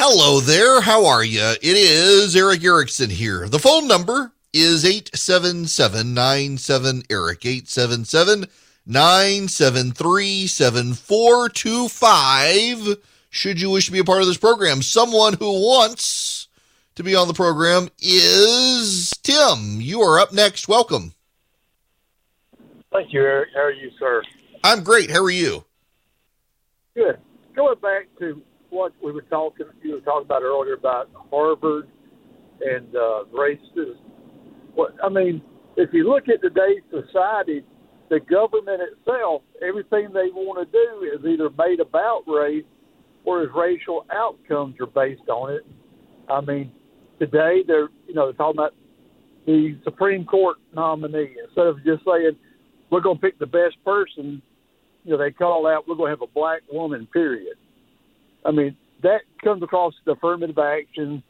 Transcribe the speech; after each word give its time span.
Hello 0.00 0.38
there. 0.38 0.80
How 0.80 1.06
are 1.06 1.24
you? 1.24 1.40
It 1.40 1.58
is 1.60 2.36
Erick 2.36 2.62
Erickson 2.62 3.10
here. 3.10 3.48
The 3.48 3.58
phone 3.58 3.88
number 3.88 4.30
is 4.52 4.84
877 4.84 7.02
Eric 7.10 7.44
877 7.44 8.46
973 8.86 10.46
7425. 10.46 12.96
Should 13.28 13.60
you 13.60 13.70
wish 13.70 13.86
to 13.86 13.92
be 13.92 13.98
a 13.98 14.04
part 14.04 14.20
of 14.20 14.28
this 14.28 14.36
program, 14.36 14.82
someone 14.82 15.32
who 15.32 15.50
wants 15.50 16.46
to 16.94 17.02
be 17.02 17.16
on 17.16 17.26
the 17.26 17.34
program 17.34 17.88
is 18.00 19.10
Tim. 19.24 19.80
You 19.80 20.00
are 20.02 20.20
up 20.20 20.32
next. 20.32 20.68
Welcome. 20.68 21.12
Thank 22.92 23.12
you, 23.12 23.22
Eric. 23.22 23.48
How 23.52 23.62
are 23.62 23.72
you, 23.72 23.90
sir? 23.98 24.22
I'm 24.62 24.84
great. 24.84 25.10
How 25.10 25.24
are 25.24 25.30
you? 25.30 25.64
Good. 26.94 27.18
Going 27.56 27.80
back 27.80 28.06
to 28.20 28.40
what 28.70 28.92
we 29.02 29.12
were 29.12 29.22
talking, 29.22 29.66
you 29.82 29.94
were 29.94 30.00
talking 30.00 30.26
about 30.26 30.42
earlier 30.42 30.74
about 30.74 31.10
Harvard 31.30 31.88
and 32.60 32.94
uh, 32.94 33.24
races. 33.26 33.96
What 34.74 34.94
I 35.02 35.08
mean, 35.08 35.42
if 35.76 35.90
you 35.92 36.08
look 36.08 36.24
at 36.28 36.42
today's 36.42 36.82
society, 36.90 37.64
the 38.10 38.20
government 38.20 38.80
itself, 38.82 39.42
everything 39.66 40.08
they 40.12 40.30
want 40.32 40.66
to 40.66 40.72
do 40.72 41.06
is 41.06 41.24
either 41.24 41.50
made 41.56 41.80
about 41.80 42.22
race 42.26 42.64
or 43.24 43.42
as 43.42 43.48
racial 43.54 44.06
outcomes 44.12 44.76
are 44.80 44.86
based 44.86 45.28
on 45.28 45.52
it. 45.52 45.66
I 46.28 46.40
mean, 46.40 46.72
today 47.18 47.62
they're 47.66 47.88
you 48.06 48.14
know 48.14 48.26
they're 48.26 48.32
talking 48.34 48.58
about 48.58 48.74
the 49.46 49.78
Supreme 49.84 50.24
Court 50.24 50.56
nominee 50.74 51.34
instead 51.46 51.66
of 51.66 51.76
just 51.84 52.04
saying 52.04 52.32
we're 52.90 53.00
going 53.00 53.16
to 53.16 53.20
pick 53.20 53.38
the 53.38 53.46
best 53.46 53.76
person. 53.84 54.42
You 55.04 55.12
know, 55.12 55.18
they 55.18 55.30
call 55.30 55.66
out 55.66 55.88
we're 55.88 55.96
going 55.96 56.12
to 56.12 56.18
have 56.18 56.28
a 56.28 56.32
black 56.32 56.62
woman. 56.70 57.06
Period. 57.12 57.56
I 58.48 58.50
mean, 58.50 58.76
that 59.02 59.20
comes 59.44 59.62
across 59.62 59.92
as 60.06 60.16
affirmative 60.16 60.58
action, 60.58 61.22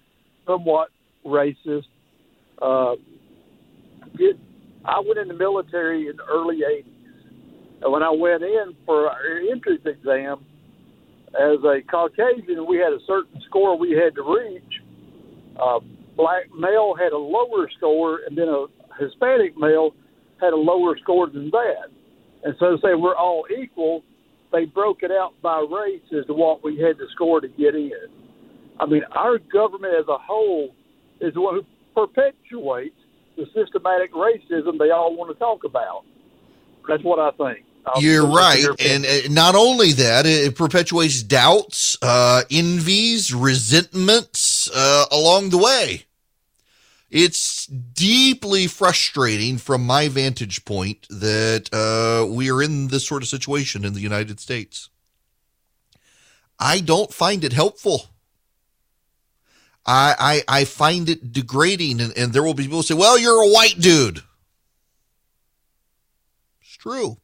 somewhat 0.47 0.91
racist. 1.27 1.89
Uh, 2.63 2.95
it, 4.15 4.39
I 4.85 5.01
went 5.01 5.19
in 5.19 5.27
the 5.27 5.35
military 5.35 6.09
in 6.09 6.17
the 6.17 6.25
early 6.25 6.61
80s. 6.61 6.85
And 7.83 7.93
when 7.93 8.05
I 8.05 8.11
went 8.11 8.43
in 8.45 8.75
for 8.87 9.11
our 9.11 9.39
entrance 9.51 9.83
exam, 9.85 10.45
as 11.35 11.59
a 11.65 11.81
Caucasian, 11.91 12.67
we 12.67 12.79
had 12.79 12.93
a 12.93 13.05
certain 13.07 13.41
score 13.49 13.77
we 13.77 13.91
had 13.91 14.15
to 14.15 14.23
reach. 14.23 14.83
Uh, 15.61 15.81
black 16.17 16.45
male 16.57 16.95
had 16.95 17.13
a 17.13 17.19
lower 17.19 17.69
score, 17.77 18.21
and 18.27 18.39
then 18.39 18.49
a 18.49 18.67
Hispanic 18.99 19.59
male 19.59 19.91
had 20.41 20.53
a 20.53 20.57
lower 20.57 20.97
score 21.03 21.29
than 21.29 21.51
that. 21.51 21.91
And 22.45 22.55
so 22.61 22.77
to 22.77 22.79
say 22.79 22.95
we're 22.95 23.17
all 23.17 23.45
equal, 23.61 24.03
they 24.53 24.65
broke 24.65 25.03
it 25.03 25.11
out 25.11 25.35
by 25.43 25.65
race 25.71 26.03
as 26.19 26.27
to 26.27 26.35
what 26.35 26.63
we 26.65 26.79
had 26.79 26.99
to 26.99 27.07
score 27.15 27.41
to 27.41 27.49
get 27.49 27.75
in. 27.75 27.93
I 28.81 28.87
mean, 28.87 29.03
our 29.13 29.39
government 29.39 29.95
as 29.95 30.07
a 30.09 30.19
whole 30.19 30.75
is 31.21 31.35
the 31.35 31.41
one 31.41 31.55
who 31.55 31.65
perpetuates 31.95 32.97
the 33.37 33.47
systematic 33.55 34.13
racism 34.13 34.79
they 34.79 34.91
all 34.91 35.17
want 35.17 35.33
to 35.33 35.39
talk 35.39 35.65
about. 35.65 36.05
That's 36.89 37.03
what 37.03 37.19
I 37.19 37.31
think. 37.37 37.65
I'll 37.87 38.03
You're 38.03 38.27
right, 38.27 38.65
and 38.81 39.07
uh, 39.07 39.29
not 39.31 39.55
only 39.55 39.93
that, 39.93 40.27
it 40.27 40.57
perpetuates 40.57 41.23
doubts, 41.23 41.97
uh, 42.03 42.43
envies, 42.51 43.33
resentments 43.33 44.71
uh, 44.75 45.07
along 45.11 45.51
the 45.51 45.59
way. 45.59 46.05
It's 47.11 47.67
deeply 47.67 48.67
frustrating 48.67 49.57
from 49.57 49.87
my 49.87 50.09
vantage 50.09 50.65
point 50.67 51.07
that 51.09 51.71
uh, 51.73 52.31
we 52.31 52.51
are 52.51 52.63
in 52.63 52.89
this 52.89 53.07
sort 53.07 53.23
of 53.23 53.29
situation 53.29 53.85
in 53.85 53.95
the 53.95 54.01
United 54.01 54.41
States. 54.41 54.91
I 56.59 56.81
don't 56.81 57.13
find 57.13 57.45
it 57.45 57.55
helpful. 57.55 58.11
I, 59.87 60.43
I, 60.49 60.61
I 60.61 60.65
find 60.65 61.09
it 61.09 61.33
degrading, 61.33 62.01
and, 62.03 62.17
and 62.17 62.33
there 62.35 62.43
will 62.43 62.53
be 62.53 62.65
people 62.65 62.79
who 62.79 62.83
say, 62.83 62.95
well, 62.95 63.19
you're 63.19 63.43
a 63.43 63.49
white 63.49 63.81
dude. 63.81 64.23
It's 66.61 66.77
true. 66.77 67.17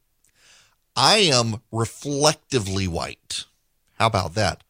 I 0.96 1.16
am 1.16 1.60
reflectively 1.70 2.88
white. 2.88 3.44
How 3.98 4.06
about 4.06 4.34
that? 4.34 4.63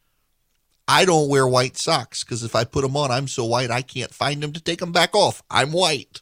I 0.87 1.05
don't 1.05 1.29
wear 1.29 1.47
white 1.47 1.77
socks 1.77 2.25
because 2.25 2.43
if 2.43 2.55
I 2.55 2.65
put 2.65 2.83
them 2.83 2.97
on, 2.97 3.11
I'm 3.11 3.29
so 3.29 3.45
white 3.45 3.71
I 3.71 3.83
can't 3.83 4.13
find 4.13 4.43
them 4.43 4.53
to 4.53 4.61
take 4.61 4.81
them 4.81 4.93
back 4.93 5.15
off. 5.15 5.43
I'm 5.51 5.73
white. 5.73 6.21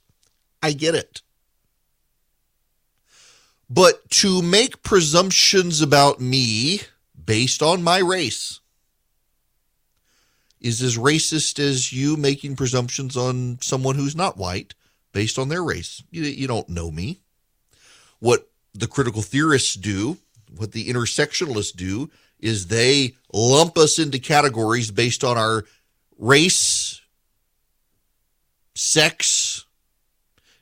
I 0.62 0.72
get 0.72 0.94
it. 0.94 1.22
But 3.68 4.08
to 4.10 4.42
make 4.42 4.82
presumptions 4.82 5.80
about 5.80 6.20
me 6.20 6.82
based 7.24 7.62
on 7.62 7.82
my 7.82 7.98
race 7.98 8.60
is 10.60 10.80
as 10.82 10.96
racist 10.96 11.58
as 11.58 11.92
you 11.92 12.16
making 12.16 12.54
presumptions 12.54 13.16
on 13.16 13.58
someone 13.60 13.96
who's 13.96 14.14
not 14.14 14.36
white 14.36 14.74
based 15.12 15.38
on 15.38 15.48
their 15.48 15.64
race. 15.64 16.02
You, 16.10 16.22
you 16.22 16.46
don't 16.46 16.68
know 16.68 16.90
me. 16.90 17.18
What 18.20 18.48
the 18.72 18.86
critical 18.86 19.22
theorists 19.22 19.74
do, 19.74 20.18
what 20.56 20.72
the 20.72 20.88
intersectionalists 20.88 21.74
do, 21.74 22.10
is 22.42 22.66
they 22.66 23.14
lump 23.32 23.78
us 23.78 23.98
into 23.98 24.18
categories 24.18 24.90
based 24.90 25.24
on 25.24 25.38
our 25.38 25.64
race, 26.18 27.00
sex, 28.74 29.64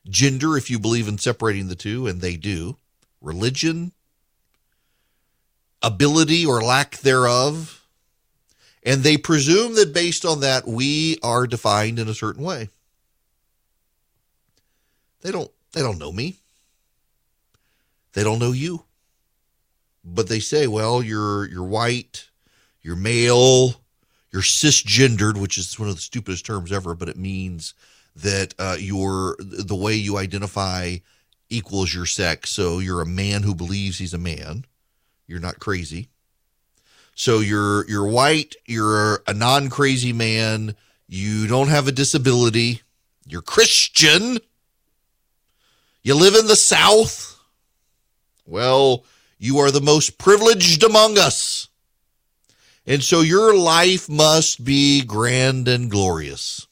gender, 0.06 0.56
if 0.56 0.70
you 0.70 0.78
believe 0.78 1.08
in 1.08 1.18
separating 1.18 1.68
the 1.68 1.74
two, 1.74 2.06
and 2.06 2.20
they 2.20 2.36
do, 2.36 2.76
religion, 3.20 3.92
ability 5.82 6.44
or 6.44 6.60
lack 6.60 6.98
thereof. 6.98 7.78
And 8.82 9.02
they 9.02 9.16
presume 9.16 9.74
that 9.74 9.92
based 9.92 10.24
on 10.24 10.40
that, 10.40 10.66
we 10.66 11.18
are 11.22 11.46
defined 11.46 11.98
in 11.98 12.08
a 12.08 12.14
certain 12.14 12.44
way. 12.44 12.68
They 15.22 15.30
don't 15.30 15.50
they 15.72 15.82
don't 15.82 15.98
know 15.98 16.12
me. 16.12 16.36
They 18.14 18.24
don't 18.24 18.38
know 18.38 18.52
you 18.52 18.84
but 20.04 20.28
they 20.28 20.40
say, 20.40 20.66
well, 20.66 21.02
you're 21.02 21.48
you're 21.48 21.64
white, 21.64 22.28
you're 22.82 22.96
male, 22.96 23.80
you're 24.32 24.42
cisgendered, 24.42 25.40
which 25.40 25.58
is 25.58 25.78
one 25.78 25.88
of 25.88 25.96
the 25.96 26.00
stupidest 26.00 26.46
terms 26.46 26.72
ever, 26.72 26.94
but 26.94 27.08
it 27.08 27.16
means 27.16 27.74
that 28.16 28.54
uh, 28.58 28.76
you're 28.78 29.36
the 29.38 29.76
way 29.76 29.94
you 29.94 30.16
identify 30.16 30.96
equals 31.48 31.94
your 31.94 32.06
sex. 32.06 32.50
So 32.50 32.78
you're 32.78 33.02
a 33.02 33.06
man 33.06 33.42
who 33.42 33.54
believes 33.54 33.98
he's 33.98 34.14
a 34.14 34.18
man. 34.18 34.64
You're 35.26 35.40
not 35.40 35.58
crazy. 35.58 36.08
So 37.14 37.40
you're 37.40 37.88
you're 37.88 38.08
white. 38.08 38.56
You're 38.66 39.22
a 39.26 39.34
non-crazy 39.34 40.12
man. 40.12 40.74
You 41.06 41.46
don't 41.46 41.68
have 41.68 41.88
a 41.88 41.92
disability. 41.92 42.82
You're 43.26 43.42
Christian. 43.42 44.38
You 46.02 46.14
live 46.14 46.34
in 46.34 46.46
the 46.46 46.56
South. 46.56 47.38
Well, 48.46 49.04
you 49.42 49.58
are 49.58 49.70
the 49.70 49.80
most 49.80 50.18
privileged 50.18 50.82
among 50.82 51.16
us. 51.18 51.68
And 52.86 53.02
so 53.02 53.22
your 53.22 53.56
life 53.56 54.06
must 54.06 54.62
be 54.62 55.02
grand 55.02 55.66
and 55.66 55.90
glorious. 55.90 56.66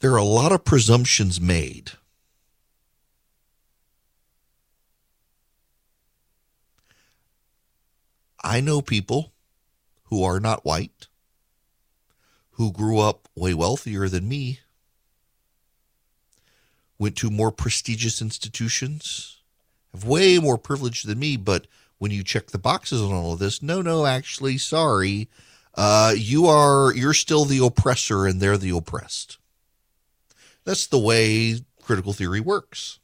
There 0.00 0.12
are 0.12 0.16
a 0.16 0.24
lot 0.24 0.50
of 0.50 0.64
presumptions 0.64 1.40
made. 1.40 1.92
I 8.42 8.60
know 8.60 8.82
people 8.82 9.32
who 10.06 10.24
are 10.24 10.40
not 10.40 10.64
white, 10.64 11.06
who 12.52 12.72
grew 12.72 12.98
up 12.98 13.28
way 13.36 13.54
wealthier 13.54 14.08
than 14.08 14.28
me, 14.28 14.60
went 16.98 17.16
to 17.16 17.30
more 17.30 17.50
prestigious 17.50 18.22
institutions, 18.22 19.40
have 19.92 20.04
way 20.04 20.38
more 20.38 20.58
privilege 20.58 21.02
than 21.02 21.18
me. 21.18 21.36
But 21.36 21.66
when 21.98 22.10
you 22.10 22.22
check 22.22 22.48
the 22.48 22.58
boxes 22.58 23.02
on 23.02 23.12
all 23.12 23.32
of 23.32 23.38
this, 23.38 23.62
no, 23.62 23.82
no, 23.82 24.06
actually, 24.06 24.58
sorry, 24.58 25.28
uh, 25.74 26.14
you 26.16 26.46
are 26.46 26.94
you're 26.94 27.14
still 27.14 27.44
the 27.44 27.64
oppressor 27.64 28.26
and 28.26 28.40
they're 28.40 28.58
the 28.58 28.76
oppressed. 28.76 29.38
That's 30.64 30.86
the 30.86 30.98
way 30.98 31.60
critical 31.82 32.12
theory 32.12 32.40
works. 32.40 32.98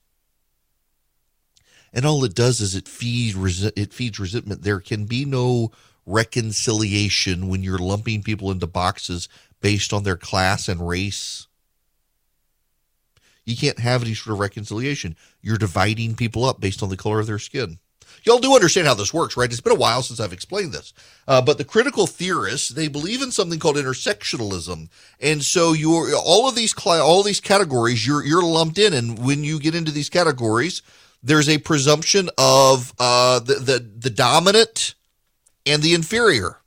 And 1.92 2.06
all 2.06 2.24
it 2.24 2.34
does 2.34 2.60
is 2.60 2.74
it 2.74 2.86
feeds 2.86 3.64
it 3.64 3.92
feeds 3.92 4.20
resentment. 4.20 4.62
There 4.62 4.80
can 4.80 5.06
be 5.06 5.24
no 5.24 5.72
reconciliation 6.06 7.48
when 7.48 7.62
you're 7.62 7.78
lumping 7.78 8.22
people 8.22 8.50
into 8.50 8.66
boxes 8.66 9.28
based 9.60 9.92
on 9.92 10.04
their 10.04 10.16
class 10.16 10.68
and 10.68 10.86
race 10.86 11.48
you 13.44 13.56
can't 13.56 13.78
have 13.78 14.02
any 14.02 14.14
sort 14.14 14.34
of 14.34 14.40
reconciliation. 14.40 15.16
You're 15.40 15.58
dividing 15.58 16.14
people 16.14 16.44
up 16.44 16.60
based 16.60 16.82
on 16.82 16.88
the 16.88 16.96
color 16.96 17.20
of 17.20 17.26
their 17.26 17.38
skin. 17.38 17.78
Y'all 18.24 18.38
do 18.38 18.54
understand 18.54 18.86
how 18.86 18.94
this 18.94 19.14
works, 19.14 19.36
right? 19.36 19.50
It's 19.50 19.60
been 19.60 19.72
a 19.72 19.76
while 19.76 20.02
since 20.02 20.20
I've 20.20 20.32
explained 20.32 20.72
this. 20.72 20.92
Uh, 21.26 21.40
but 21.40 21.58
the 21.58 21.64
critical 21.64 22.06
theorists, 22.06 22.68
they 22.68 22.88
believe 22.88 23.22
in 23.22 23.30
something 23.30 23.58
called 23.58 23.76
intersectionalism. 23.76 24.88
And 25.20 25.42
so 25.42 25.72
you're, 25.72 26.14
all 26.16 26.48
of 26.48 26.54
these, 26.54 26.74
all 26.84 27.22
these 27.22 27.40
categories, 27.40 28.06
you're, 28.06 28.24
you're 28.24 28.42
lumped 28.42 28.78
in. 28.78 28.92
And 28.92 29.18
when 29.18 29.42
you 29.42 29.58
get 29.58 29.74
into 29.74 29.92
these 29.92 30.10
categories, 30.10 30.82
there's 31.22 31.48
a 31.48 31.58
presumption 31.58 32.28
of, 32.36 32.92
uh, 32.98 33.38
the, 33.38 33.54
the, 33.54 33.78
the 33.78 34.10
dominant 34.10 34.94
and 35.64 35.82
the 35.82 35.94
inferior. 35.94 36.58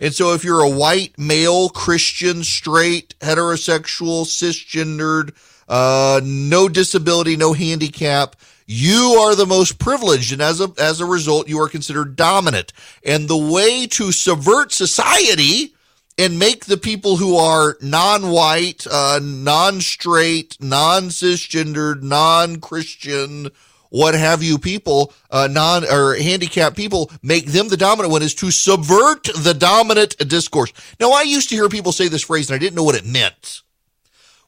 And 0.00 0.14
so 0.14 0.32
if 0.32 0.44
you're 0.44 0.62
a 0.62 0.70
white, 0.70 1.18
male, 1.18 1.68
Christian, 1.68 2.42
straight, 2.42 3.14
heterosexual, 3.20 4.24
cisgendered, 4.24 5.34
uh, 5.70 6.20
no 6.24 6.68
disability, 6.68 7.36
no 7.36 7.52
handicap, 7.52 8.34
you 8.66 9.18
are 9.20 9.34
the 9.34 9.46
most 9.46 9.78
privileged. 9.78 10.32
And 10.32 10.42
as 10.42 10.60
a, 10.60 10.72
as 10.78 11.00
a 11.00 11.06
result, 11.06 11.48
you 11.48 11.60
are 11.60 11.68
considered 11.68 12.16
dominant. 12.16 12.72
And 13.04 13.28
the 13.28 13.36
way 13.36 13.86
to 13.86 14.12
subvert 14.12 14.72
society 14.72 15.74
and 16.18 16.38
make 16.38 16.66
the 16.66 16.76
people 16.76 17.16
who 17.16 17.36
are 17.36 17.76
non-white, 17.80 18.86
uh, 18.90 19.20
non-straight, 19.22 20.56
non-cisgendered, 20.60 22.02
non-Christian, 22.02 23.48
what 23.90 24.14
have 24.14 24.42
you 24.42 24.58
people, 24.58 25.12
uh, 25.30 25.48
non 25.50 25.84
or 25.84 26.16
handicapped 26.16 26.76
people, 26.76 27.10
make 27.22 27.46
them 27.46 27.68
the 27.68 27.76
dominant 27.76 28.12
one 28.12 28.22
is 28.22 28.34
to 28.34 28.50
subvert 28.50 29.24
the 29.36 29.54
dominant 29.54 30.16
discourse. 30.28 30.72
Now, 30.98 31.12
I 31.12 31.22
used 31.22 31.48
to 31.50 31.54
hear 31.54 31.68
people 31.68 31.92
say 31.92 32.08
this 32.08 32.24
phrase 32.24 32.50
and 32.50 32.56
I 32.56 32.58
didn't 32.58 32.76
know 32.76 32.84
what 32.84 32.96
it 32.96 33.06
meant. 33.06 33.62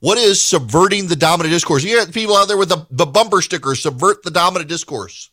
What 0.02 0.18
is 0.18 0.42
subverting 0.42 1.06
the 1.06 1.14
dominant 1.14 1.52
discourse? 1.52 1.84
You 1.84 1.96
got 1.96 2.12
people 2.12 2.36
out 2.36 2.48
there 2.48 2.56
with 2.56 2.70
the, 2.70 2.84
the 2.90 3.06
bumper 3.06 3.40
stickers, 3.40 3.84
subvert 3.84 4.24
the 4.24 4.32
dominant 4.32 4.68
discourse. 4.68 5.30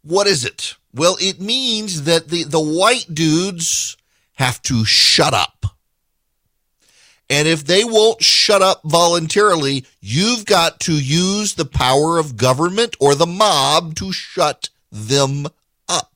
What 0.00 0.26
is 0.26 0.42
it? 0.42 0.76
Well, 0.94 1.18
it 1.20 1.38
means 1.38 2.04
that 2.04 2.28
the, 2.28 2.44
the 2.44 2.58
white 2.58 3.04
dudes 3.12 3.98
have 4.36 4.62
to 4.62 4.86
shut 4.86 5.34
up. 5.34 5.66
And 7.28 7.46
if 7.46 7.62
they 7.62 7.84
won't 7.84 8.22
shut 8.22 8.62
up 8.62 8.80
voluntarily, 8.84 9.84
you've 10.00 10.46
got 10.46 10.80
to 10.80 10.94
use 10.94 11.56
the 11.56 11.66
power 11.66 12.16
of 12.16 12.38
government 12.38 12.96
or 13.00 13.14
the 13.14 13.26
mob 13.26 13.96
to 13.96 14.12
shut 14.12 14.70
them 14.90 15.46
up. 15.90 16.10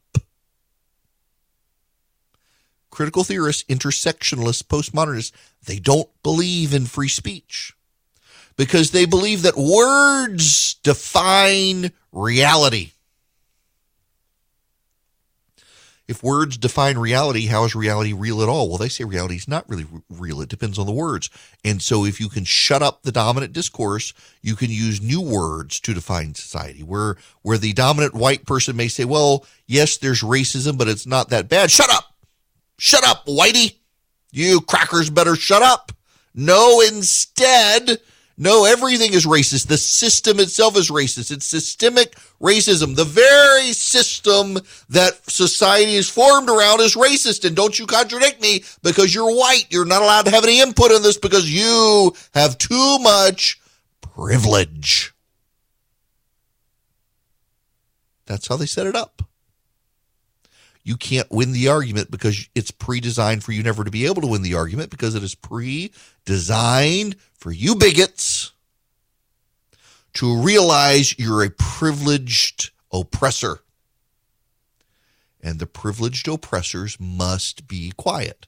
Critical 2.99 3.23
theorists, 3.23 3.63
intersectionalists, 3.69 4.61
postmodernists, 4.61 5.31
they 5.65 5.79
don't 5.79 6.09
believe 6.25 6.75
in 6.75 6.85
free 6.85 7.07
speech 7.07 7.73
because 8.57 8.91
they 8.91 9.05
believe 9.05 9.43
that 9.43 9.57
words 9.57 10.75
define 10.83 11.93
reality. 12.11 12.91
if 16.09 16.23
words 16.23 16.57
define 16.57 16.97
reality, 16.99 17.47
how 17.47 17.65
is 17.65 17.77
reality 17.77 18.15
real 18.15 18.43
at 18.43 18.49
all? 18.49 18.69
Well, 18.69 18.79
they 18.79 18.89
say 18.89 19.05
reality 19.05 19.37
is 19.37 19.47
not 19.47 19.69
really 19.69 19.87
real. 20.09 20.41
It 20.41 20.49
depends 20.49 20.79
on 20.79 20.87
the 20.87 20.93
words. 20.93 21.29
And 21.65 21.83
so 21.83 22.05
if 22.07 22.19
you 22.19 22.31
can 22.31 22.45
shut 22.45 22.83
up 22.83 23.03
the 23.03 23.13
dominant 23.13 23.53
discourse, 23.53 24.15
you 24.41 24.57
can 24.57 24.71
use 24.71 25.03
new 25.03 25.21
words 25.21 25.79
to 25.81 25.93
define 25.95 26.35
society 26.35 26.83
where, 26.83 27.17
where 27.43 27.59
the 27.59 27.75
dominant 27.75 28.15
white 28.15 28.47
person 28.47 28.75
may 28.75 28.89
say, 28.89 29.05
well, 29.05 29.47
yes, 29.67 29.99
there's 29.99 30.23
racism, 30.23 30.79
but 30.79 30.89
it's 30.89 31.07
not 31.07 31.29
that 31.29 31.49
bad. 31.49 31.71
Shut 31.71 31.93
up. 31.93 32.08
Shut 32.79 33.07
up, 33.07 33.27
whitey. 33.27 33.77
You 34.31 34.61
crackers 34.61 35.11
better 35.11 35.35
shut 35.35 35.63
up. 35.63 35.93
No, 36.35 36.81
instead, 36.81 37.99
no, 38.37 38.65
everything 38.65 39.13
is 39.13 39.27
racist. 39.27 39.67
The 39.67 39.77
system 39.77 40.39
itself 40.39 40.77
is 40.77 40.91
racist. 40.91 41.33
It's 41.33 41.45
systemic 41.45 42.15
racism. 42.41 42.95
The 42.95 43.05
very 43.05 43.73
system 43.73 44.59
that 44.91 45.29
society 45.29 45.95
is 45.95 46.09
formed 46.09 46.49
around 46.49 46.81
is 46.81 46.95
racist. 46.95 47.45
And 47.45 47.57
don't 47.57 47.77
you 47.77 47.87
contradict 47.87 48.41
me 48.41 48.63
because 48.85 49.13
you're 49.13 49.35
white. 49.35 49.67
You're 49.71 49.85
not 49.85 50.03
allowed 50.03 50.27
to 50.27 50.31
have 50.31 50.45
any 50.45 50.61
input 50.61 50.93
in 50.93 51.03
this 51.03 51.17
because 51.19 51.53
you 51.53 52.15
have 52.33 52.57
too 52.59 52.99
much 53.01 53.61
privilege. 54.01 55.13
That's 58.27 58.47
how 58.47 58.57
they 58.57 58.67
set 58.67 58.87
it 58.87 58.95
up. 58.95 59.28
You 60.89 60.97
can't 60.97 61.31
win 61.31 61.53
the 61.53 61.69
argument 61.69 62.11
because 62.11 62.49
it's 62.55 62.71
pre 62.71 62.99
designed 62.99 63.45
for 63.45 63.53
you 63.53 63.63
never 63.63 63.85
to 63.85 63.91
be 63.91 64.07
able 64.07 64.23
to 64.23 64.27
win 64.27 64.41
the 64.41 64.55
argument 64.55 64.89
because 64.89 65.15
it 65.15 65.23
is 65.23 65.35
pre 65.35 65.93
designed 66.25 67.17
for 67.35 67.53
you 67.53 67.75
bigots 67.75 68.53
to 70.15 70.41
realize 70.41 71.19
you're 71.19 71.45
a 71.45 71.51
privileged 71.51 72.71
oppressor. 72.91 73.59
And 75.43 75.59
the 75.59 75.67
privileged 75.67 76.27
oppressors 76.27 76.97
must 76.99 77.69
be 77.69 77.93
quiet. 77.99 78.47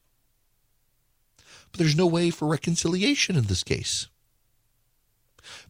But 1.70 1.78
there's 1.78 1.94
no 1.94 2.06
way 2.06 2.30
for 2.30 2.48
reconciliation 2.48 3.36
in 3.36 3.44
this 3.44 3.62
case. 3.62 4.08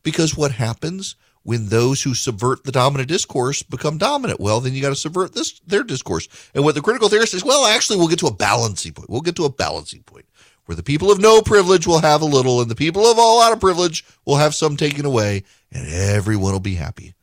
Because 0.04 0.36
what 0.36 0.52
happens 0.52 1.16
when 1.42 1.68
those 1.68 2.02
who 2.02 2.14
subvert 2.14 2.64
the 2.64 2.72
dominant 2.72 3.08
discourse 3.08 3.62
become 3.62 3.98
dominant? 3.98 4.40
Well, 4.40 4.60
then 4.60 4.74
you 4.74 4.82
got 4.82 4.90
to 4.90 4.96
subvert 4.96 5.32
this 5.32 5.60
their 5.60 5.82
discourse. 5.82 6.28
And 6.54 6.64
what 6.64 6.74
the 6.74 6.82
critical 6.82 7.08
theorist 7.08 7.32
says, 7.32 7.44
well, 7.44 7.64
actually, 7.66 7.98
we'll 7.98 8.08
get 8.08 8.18
to 8.20 8.26
a 8.26 8.34
balancing 8.34 8.92
point. 8.92 9.10
We'll 9.10 9.20
get 9.20 9.36
to 9.36 9.44
a 9.44 9.52
balancing 9.52 10.02
point 10.02 10.26
where 10.66 10.76
the 10.76 10.82
people 10.82 11.10
of 11.10 11.20
no 11.20 11.42
privilege 11.42 11.86
will 11.86 12.00
have 12.00 12.22
a 12.22 12.26
little 12.26 12.60
and 12.60 12.70
the 12.70 12.76
people 12.76 13.04
of 13.04 13.18
a 13.18 13.20
lot 13.20 13.52
of 13.52 13.60
privilege 13.60 14.04
will 14.24 14.36
have 14.36 14.54
some 14.54 14.76
taken 14.76 15.04
away 15.04 15.42
and 15.72 15.88
everyone 15.88 16.52
will 16.52 16.60
be 16.60 16.76
happy. 16.76 17.14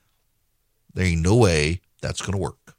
There 0.94 1.06
ain't 1.06 1.22
no 1.22 1.36
way 1.36 1.82
that's 2.02 2.22
going 2.22 2.34
to 2.34 2.40
work. 2.40 2.76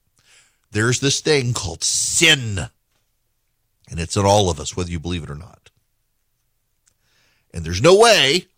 There's 0.70 1.00
this 1.00 1.20
thing 1.20 1.55
called 1.55 1.82
sin, 1.82 2.69
and 3.91 3.99
it's 3.99 4.17
in 4.17 4.26
all 4.26 4.50
of 4.50 4.61
us, 4.61 4.76
whether 4.76 4.91
you 4.91 5.00
believe 5.00 5.23
it 5.23 5.31
or 5.31 5.34
not. 5.34 5.70
And 7.55 7.64
there's 7.64 7.81
no 7.81 7.99
way 7.99 8.49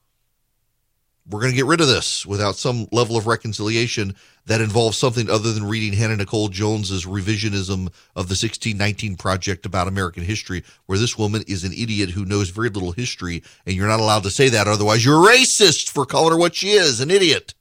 we're 1.31 1.41
going 1.41 1.53
to 1.53 1.57
get 1.57 1.67
rid 1.67 1.81
of 1.81 1.87
this 1.87 2.27
without 2.27 2.57
some 2.57 2.89
level 2.91 3.17
of 3.17 3.27
reconciliation 3.27 4.15
that 4.47 4.61
involves 4.61 4.99
something 4.99 5.31
other 5.31 5.53
than 5.53 5.65
reading 5.65 5.93
Hannah 5.93 6.17
Nicole 6.17 6.49
Jones's 6.49 7.07
revisionism 7.07 7.87
of 8.17 8.27
the 8.27 8.37
1619 8.37 9.17
project 9.17 9.65
about 9.65 9.87
American 9.87 10.25
history, 10.25 10.65
where 10.87 10.99
this 10.99 11.17
woman 11.17 11.45
is 11.47 11.63
an 11.63 11.73
idiot 11.73 12.11
who 12.11 12.25
knows 12.25 12.51
very 12.51 12.69
little 12.69 12.93
history, 12.93 13.45
and 13.65 13.77
you're 13.77 13.87
not 13.87 14.01
allowed 14.01 14.25
to 14.25 14.31
say 14.31 14.49
that. 14.49 14.67
Otherwise, 14.67 15.05
you're 15.05 15.25
racist 15.25 15.91
for 15.91 16.05
calling 16.05 16.33
her 16.33 16.39
what 16.39 16.57
she 16.57 16.71
is, 16.71 17.01
an 17.01 17.11
idiot. 17.11 17.55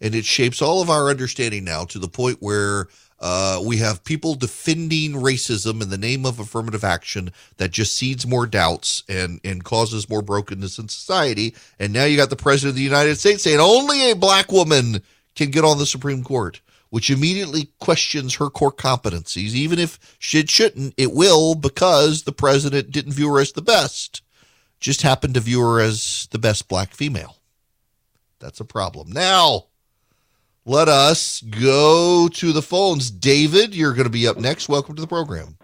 And 0.00 0.14
it 0.14 0.24
shapes 0.24 0.62
all 0.62 0.80
of 0.80 0.90
our 0.90 1.10
understanding 1.10 1.64
now 1.64 1.84
to 1.84 1.98
the 1.98 2.08
point 2.08 2.38
where 2.40 2.88
uh, 3.22 3.62
we 3.64 3.76
have 3.76 4.02
people 4.02 4.34
defending 4.34 5.12
racism 5.12 5.80
in 5.80 5.90
the 5.90 5.96
name 5.96 6.26
of 6.26 6.40
affirmative 6.40 6.82
action 6.82 7.32
that 7.56 7.70
just 7.70 7.96
seeds 7.96 8.26
more 8.26 8.46
doubts 8.46 9.04
and, 9.08 9.40
and 9.44 9.62
causes 9.62 10.10
more 10.10 10.22
brokenness 10.22 10.76
in 10.76 10.88
society. 10.88 11.54
And 11.78 11.92
now 11.92 12.04
you 12.04 12.16
got 12.16 12.30
the 12.30 12.36
president 12.36 12.70
of 12.70 12.76
the 12.76 12.82
United 12.82 13.16
States 13.16 13.44
saying 13.44 13.60
only 13.60 14.10
a 14.10 14.16
black 14.16 14.50
woman 14.50 15.02
can 15.36 15.52
get 15.52 15.64
on 15.64 15.78
the 15.78 15.86
Supreme 15.86 16.24
Court, 16.24 16.60
which 16.90 17.10
immediately 17.10 17.68
questions 17.78 18.34
her 18.34 18.50
core 18.50 18.72
competencies. 18.72 19.54
Even 19.54 19.78
if 19.78 20.00
it 20.34 20.50
shouldn't, 20.50 20.92
it 20.96 21.12
will 21.12 21.54
because 21.54 22.24
the 22.24 22.32
president 22.32 22.90
didn't 22.90 23.12
view 23.12 23.32
her 23.32 23.40
as 23.40 23.52
the 23.52 23.62
best, 23.62 24.22
just 24.80 25.02
happened 25.02 25.34
to 25.34 25.40
view 25.40 25.60
her 25.60 25.80
as 25.80 26.26
the 26.32 26.40
best 26.40 26.66
black 26.66 26.92
female. 26.92 27.36
That's 28.40 28.58
a 28.58 28.64
problem. 28.64 29.12
Now, 29.12 29.66
let 30.64 30.88
us 30.88 31.40
go 31.42 32.28
to 32.28 32.52
the 32.52 32.62
phones. 32.62 33.10
David, 33.10 33.74
you're 33.74 33.92
going 33.92 34.04
to 34.04 34.10
be 34.10 34.26
up 34.26 34.36
next. 34.36 34.68
Welcome 34.68 34.94
to 34.96 35.00
the 35.00 35.08
program. 35.08 35.56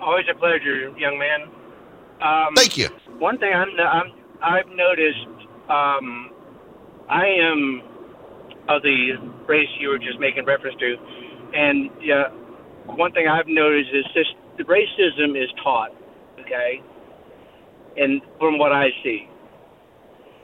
Always 0.00 0.26
a 0.30 0.34
pleasure, 0.38 0.96
young 0.98 1.18
man. 1.18 1.42
Um, 2.20 2.54
Thank 2.54 2.76
you. 2.76 2.88
One 3.18 3.38
thing 3.38 3.52
I'm, 3.52 3.68
I'm, 3.78 4.12
I've 4.42 4.68
noticed, 4.68 5.26
um, 5.68 6.30
I 7.08 7.26
am 7.26 7.82
of 8.68 8.82
the 8.82 9.12
race 9.46 9.68
you 9.78 9.88
were 9.88 9.98
just 9.98 10.18
making 10.18 10.44
reference 10.44 10.76
to, 10.80 10.96
and 11.54 11.90
yeah, 12.02 12.28
one 12.86 13.12
thing 13.12 13.28
I've 13.28 13.46
noticed 13.46 13.90
is 13.92 14.04
this: 14.14 14.26
the 14.58 14.64
racism 14.64 15.40
is 15.40 15.48
taught, 15.62 15.92
okay, 16.40 16.82
and 17.96 18.22
from 18.38 18.58
what 18.58 18.72
I 18.72 18.88
see, 19.02 19.28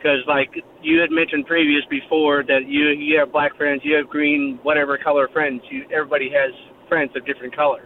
because 0.03 0.19
like 0.27 0.51
you 0.83 1.01
had 1.01 1.11
mentioned 1.11 1.47
previous 1.47 1.85
before 1.89 2.43
that 2.45 2.67
you 2.67 2.89
you 2.89 3.19
have 3.19 3.31
black 3.31 3.57
friends, 3.57 3.83
you 3.85 3.95
have 3.97 4.09
green 4.09 4.59
whatever 4.63 4.99
color 4.99 5.29
friends. 5.33 5.63
You 5.71 5.85
everybody 5.95 6.31
has 6.31 6.53
friends 6.89 7.13
of 7.17 7.25
different 7.25 7.55
color. 7.55 7.83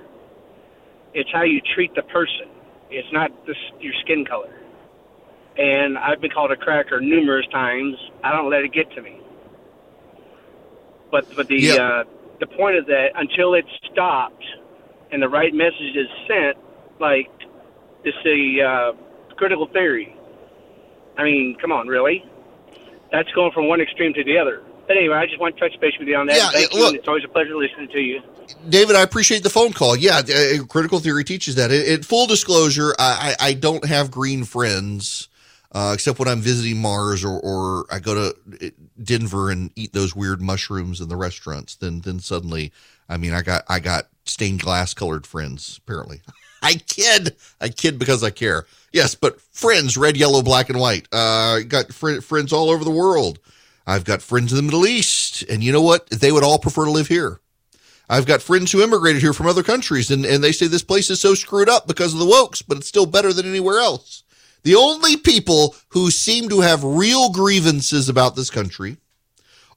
It's 1.14 1.30
how 1.32 1.42
you 1.42 1.61
treat 1.75 1.94
the 1.94 2.02
person. 2.02 2.49
It's 2.90 3.08
not 3.12 3.30
this, 3.46 3.56
your 3.80 3.92
skin 4.04 4.25
color. 4.25 4.52
And 5.58 5.96
I've 5.99 6.20
been 6.20 6.30
called 6.30 6.52
a 6.52 6.56
cracker 6.56 7.00
numerous 7.00 7.46
times. 7.52 7.96
I 8.23 8.32
don't 8.32 8.50
let 8.50 8.62
it 8.62 8.73
get 8.73 8.90
to 8.92 9.02
me. 9.02 9.20
But 11.11 11.25
but 11.37 11.49
the 11.49 11.61
Yeah. 11.61 11.75
uh, 11.75 12.04
the 12.40 12.46
point 12.46 12.76
of 12.76 12.87
that 12.87 13.08
until 13.14 13.54
it's 13.54 13.68
stopped 13.92 14.44
and 15.12 15.23
the 15.23 15.28
right 15.28 15.52
message 15.54 15.96
is 15.96 16.08
sent, 16.28 16.56
like 17.00 17.30
it's 18.04 18.16
a 18.26 18.62
uh, 18.62 18.92
critical 19.37 19.66
theory. 19.73 20.15
I 21.18 21.25
mean, 21.25 21.56
come 21.61 21.73
on, 21.73 21.87
really? 21.88 22.25
That's 23.12 23.30
going 23.32 23.52
from 23.52 23.68
one 23.68 23.80
extreme 23.80 24.12
to 24.14 24.25
the 24.25 24.37
other. 24.38 24.62
But 24.87 24.96
anyway, 24.96 25.16
I 25.16 25.26
just 25.26 25.40
want 25.40 25.56
to 25.56 25.68
touch 25.68 25.80
base 25.80 25.94
with 25.99 26.06
you 26.08 26.16
on 26.16 26.26
that. 26.28 26.37
Yeah, 26.37 26.50
Thank 26.50 26.73
yeah, 26.73 26.78
you. 26.78 26.85
look- 26.85 26.94
it's 26.96 27.08
always 27.08 27.25
a 27.25 27.28
pleasure 27.28 27.56
listening 27.56 27.88
to 27.88 27.99
you. 28.00 28.23
David, 28.68 28.94
I 28.94 29.02
appreciate 29.02 29.42
the 29.42 29.50
phone 29.50 29.73
call. 29.73 29.96
Yeah, 29.96 30.18
uh, 30.18 30.64
critical 30.66 31.00
theory 31.00 31.25
teaches 31.25 31.56
that. 31.56 31.73
In, 31.73 31.82
in 31.85 32.02
full 32.04 32.26
disclosure, 32.28 32.94
I, 32.99 33.35
I 33.40 33.49
I 33.49 33.52
don't 33.54 33.85
have 33.85 34.11
green 34.12 34.44
friends. 34.44 35.28
uh, 35.73 35.90
except 35.94 36.20
when 36.20 36.28
I'm 36.28 36.40
visiting 36.40 36.80
Mars 36.80 37.25
or, 37.25 37.40
or 37.40 37.87
I 37.90 37.99
go 37.99 38.14
to 38.32 38.73
Denver 39.02 39.50
and 39.50 39.73
eat 39.75 39.92
those 39.92 40.14
weird 40.14 40.40
mushrooms 40.40 41.00
in 41.00 41.08
the 41.08 41.16
restaurants. 41.16 41.75
Then 41.75 42.02
then 42.02 42.20
suddenly, 42.20 42.73
I 43.08 43.16
mean, 43.16 43.32
I 43.32 43.42
got 43.42 43.64
I 43.68 43.80
got 43.80 44.06
stained 44.26 44.61
glass 44.61 44.94
colored 44.94 45.26
friends. 45.26 45.80
Apparently, 45.82 46.20
I 46.62 46.75
kid, 46.75 47.36
I 47.60 47.68
kid 47.68 47.98
because 47.98 48.22
I 48.22 48.30
care. 48.30 48.66
Yes, 48.92 49.14
but 49.14 49.40
friends, 49.40 49.96
red, 49.96 50.16
yellow, 50.16 50.42
black, 50.42 50.68
and 50.70 50.80
white. 50.80 51.06
Uh, 51.12 51.60
got 51.60 51.92
fr- 51.92 52.20
friends 52.20 52.52
all 52.52 52.70
over 52.70 52.84
the 52.84 52.90
world. 52.90 53.38
I've 53.86 54.04
got 54.04 54.22
friends 54.22 54.52
in 54.52 54.56
the 54.56 54.62
Middle 54.62 54.86
East, 54.86 55.42
and 55.44 55.62
you 55.62 55.70
know 55.72 55.82
what? 55.82 56.08
They 56.10 56.32
would 56.32 56.42
all 56.42 56.58
prefer 56.58 56.86
to 56.86 56.90
live 56.90 57.06
here. 57.06 57.40
I've 58.08 58.26
got 58.26 58.42
friends 58.42 58.70
who 58.70 58.82
immigrated 58.82 59.20
here 59.20 59.32
from 59.32 59.46
other 59.46 59.62
countries, 59.62 60.10
and, 60.10 60.25
and 60.25 60.42
they 60.42 60.52
say 60.52 60.66
this 60.66 60.82
place 60.82 61.10
is 61.10 61.20
so 61.20 61.34
screwed 61.34 61.68
up 61.68 61.86
because 61.86 62.12
of 62.12 62.20
the 62.20 62.26
wokes, 62.26 62.62
but 62.66 62.78
it's 62.78 62.88
still 62.88 63.06
better 63.06 63.32
than 63.32 63.46
anywhere 63.46 63.78
else. 63.78 64.22
The 64.62 64.76
only 64.76 65.16
people 65.16 65.76
who 65.88 66.10
seem 66.10 66.48
to 66.48 66.60
have 66.60 66.82
real 66.82 67.30
grievances 67.30 68.08
about 68.08 68.34
this 68.34 68.50
country 68.50 68.96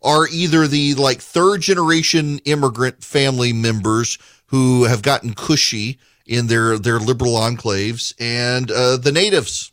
are 0.01 0.27
either 0.27 0.67
the 0.67 0.95
like 0.95 1.21
third 1.21 1.61
generation 1.61 2.39
immigrant 2.45 3.03
family 3.03 3.53
members 3.53 4.17
who 4.47 4.85
have 4.85 5.01
gotten 5.01 5.33
cushy 5.33 5.99
in 6.29 6.45
their, 6.45 6.77
their 6.77 6.99
liberal 6.99 7.33
enclaves 7.33 8.13
and 8.19 8.69
uh, 8.69 8.97
the 8.97 9.11
natives. 9.11 9.71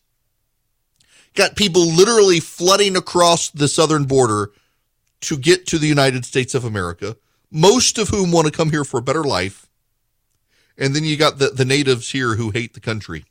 Got 1.35 1.55
people 1.55 1.87
literally 1.87 2.41
flooding 2.41 2.97
across 2.97 3.51
the 3.51 3.69
southern 3.69 4.05
border 4.05 4.53
to 5.21 5.37
get 5.37 5.67
to 5.67 5.79
the 5.79 5.87
United 5.87 6.25
States 6.25 6.55
of 6.55 6.65
America, 6.65 7.19
most 7.51 7.99
of 7.99 8.09
whom 8.09 8.33
want 8.33 8.47
to 8.47 8.53
come 8.53 8.71
here 8.71 8.85
for 8.85 8.99
a 8.99 9.03
better 9.03 9.23
life. 9.23 9.67
And 10.79 10.97
then 10.97 11.05
you 11.05 11.19
got 11.19 11.39
the, 11.39 11.51
the 11.51 11.67
natives 11.67 12.11
here 12.11 12.37
who 12.37 12.51
hate 12.51 12.73
the 12.73 12.81
country. 12.81 13.27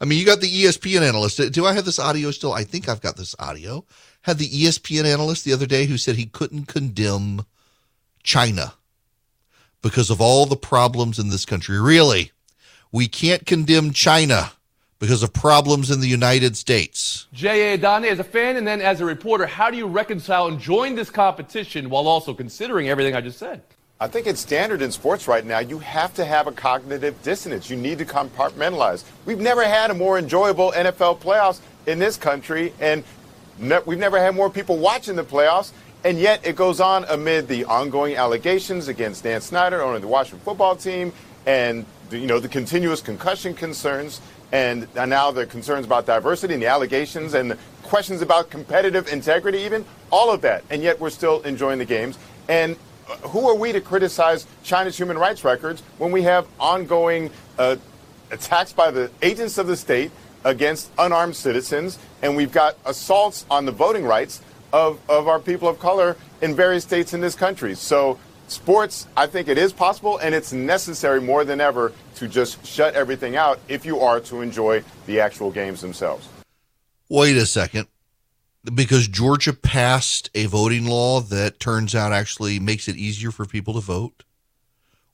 I 0.00 0.06
mean, 0.06 0.18
you 0.18 0.24
got 0.24 0.40
the 0.40 0.64
ESPN 0.64 1.02
analyst. 1.02 1.52
Do 1.52 1.66
I 1.66 1.74
have 1.74 1.84
this 1.84 1.98
audio 1.98 2.30
still? 2.30 2.54
I 2.54 2.64
think 2.64 2.88
I've 2.88 3.02
got 3.02 3.16
this 3.16 3.34
audio. 3.38 3.84
Had 4.22 4.38
the 4.38 4.48
ESPN 4.48 5.04
analyst 5.04 5.44
the 5.44 5.52
other 5.52 5.66
day 5.66 5.84
who 5.84 5.98
said 5.98 6.16
he 6.16 6.26
couldn't 6.26 6.68
condemn 6.68 7.44
China 8.22 8.74
because 9.82 10.08
of 10.08 10.22
all 10.22 10.46
the 10.46 10.56
problems 10.56 11.18
in 11.18 11.28
this 11.28 11.44
country. 11.44 11.78
Really? 11.78 12.32
We 12.92 13.08
can't 13.08 13.46
condemn 13.46 13.92
China 13.92 14.52
because 14.98 15.22
of 15.22 15.32
problems 15.32 15.90
in 15.90 16.00
the 16.00 16.08
United 16.08 16.56
States. 16.56 17.26
J.A. 17.32 17.78
Adande, 17.78 18.06
as 18.06 18.18
a 18.18 18.24
fan 18.24 18.56
and 18.56 18.66
then 18.66 18.80
as 18.80 19.00
a 19.00 19.04
reporter, 19.04 19.46
how 19.46 19.70
do 19.70 19.76
you 19.76 19.86
reconcile 19.86 20.48
enjoying 20.48 20.94
this 20.94 21.10
competition 21.10 21.90
while 21.90 22.08
also 22.08 22.32
considering 22.32 22.88
everything 22.88 23.14
I 23.14 23.20
just 23.20 23.38
said? 23.38 23.62
I 23.98 24.08
think 24.08 24.26
it's 24.26 24.40
standard 24.40 24.82
in 24.82 24.92
sports 24.92 25.26
right 25.26 25.44
now. 25.44 25.58
You 25.58 25.78
have 25.78 26.12
to 26.14 26.24
have 26.24 26.46
a 26.46 26.52
cognitive 26.52 27.22
dissonance. 27.22 27.70
You 27.70 27.76
need 27.76 27.98
to 27.98 28.04
compartmentalize. 28.04 29.04
We've 29.24 29.40
never 29.40 29.64
had 29.64 29.90
a 29.90 29.94
more 29.94 30.18
enjoyable 30.18 30.72
NFL 30.72 31.20
playoffs 31.20 31.60
in 31.86 31.98
this 31.98 32.18
country, 32.18 32.74
and 32.78 33.04
ne- 33.58 33.80
we've 33.86 33.98
never 33.98 34.18
had 34.18 34.34
more 34.34 34.50
people 34.50 34.76
watching 34.76 35.16
the 35.16 35.24
playoffs. 35.24 35.72
And 36.04 36.18
yet, 36.18 36.46
it 36.46 36.56
goes 36.56 36.78
on 36.78 37.04
amid 37.08 37.48
the 37.48 37.64
ongoing 37.64 38.16
allegations 38.16 38.88
against 38.88 39.24
Dan 39.24 39.40
Snyder, 39.40 39.82
owner 39.82 39.96
of 39.96 40.02
the 40.02 40.08
Washington 40.08 40.40
football 40.40 40.76
team, 40.76 41.12
and 41.46 41.80
the, 41.80 41.86
you 42.10 42.26
know 42.26 42.38
the 42.38 42.48
continuous 42.48 43.00
concussion 43.00 43.54
concerns, 43.54 44.20
and 44.52 44.88
now 44.94 45.30
the 45.30 45.46
concerns 45.46 45.86
about 45.86 46.06
diversity 46.06 46.54
and 46.54 46.62
the 46.62 46.66
allegations 46.66 47.34
and 47.34 47.50
the 47.50 47.58
questions 47.82 48.22
about 48.22 48.50
competitive 48.50 49.08
integrity, 49.08 49.58
even 49.58 49.84
all 50.10 50.30
of 50.30 50.40
that. 50.42 50.64
And 50.70 50.82
yet, 50.82 51.00
we're 51.00 51.10
still 51.10 51.42
enjoying 51.42 51.78
the 51.78 51.84
games. 51.84 52.18
And 52.48 52.76
who 53.22 53.48
are 53.48 53.54
we 53.54 53.72
to 53.72 53.80
criticize 53.80 54.46
China's 54.62 54.96
human 54.96 55.18
rights 55.18 55.44
records 55.44 55.82
when 55.98 56.12
we 56.12 56.22
have 56.22 56.46
ongoing 56.58 57.30
uh, 57.58 57.76
attacks 58.30 58.72
by 58.72 58.90
the 58.90 59.10
agents 59.22 59.58
of 59.58 59.66
the 59.66 59.76
state 59.76 60.10
against 60.44 60.90
unarmed 60.98 61.36
citizens, 61.36 61.98
and 62.22 62.36
we've 62.36 62.52
got 62.52 62.76
assaults 62.84 63.44
on 63.50 63.64
the 63.64 63.72
voting 63.72 64.04
rights 64.04 64.42
of, 64.72 65.00
of 65.08 65.28
our 65.28 65.40
people 65.40 65.68
of 65.68 65.78
color 65.78 66.16
in 66.40 66.54
various 66.54 66.84
states 66.84 67.14
in 67.14 67.20
this 67.20 67.34
country. 67.34 67.74
So, 67.74 68.18
sports, 68.48 69.06
I 69.16 69.26
think 69.26 69.48
it 69.48 69.58
is 69.58 69.72
possible, 69.72 70.18
and 70.18 70.34
it's 70.34 70.52
necessary 70.52 71.20
more 71.20 71.44
than 71.44 71.60
ever 71.60 71.92
to 72.16 72.28
just 72.28 72.64
shut 72.66 72.94
everything 72.94 73.36
out 73.36 73.58
if 73.68 73.84
you 73.84 74.00
are 74.00 74.20
to 74.20 74.40
enjoy 74.40 74.82
the 75.06 75.20
actual 75.20 75.50
games 75.50 75.80
themselves. 75.80 76.28
Wait 77.08 77.36
a 77.36 77.46
second 77.46 77.86
because 78.74 79.08
Georgia 79.08 79.52
passed 79.52 80.30
a 80.34 80.46
voting 80.46 80.86
law 80.86 81.20
that 81.20 81.60
turns 81.60 81.94
out 81.94 82.12
actually 82.12 82.58
makes 82.58 82.88
it 82.88 82.96
easier 82.96 83.30
for 83.30 83.44
people 83.46 83.74
to 83.74 83.80
vote. 83.80 84.24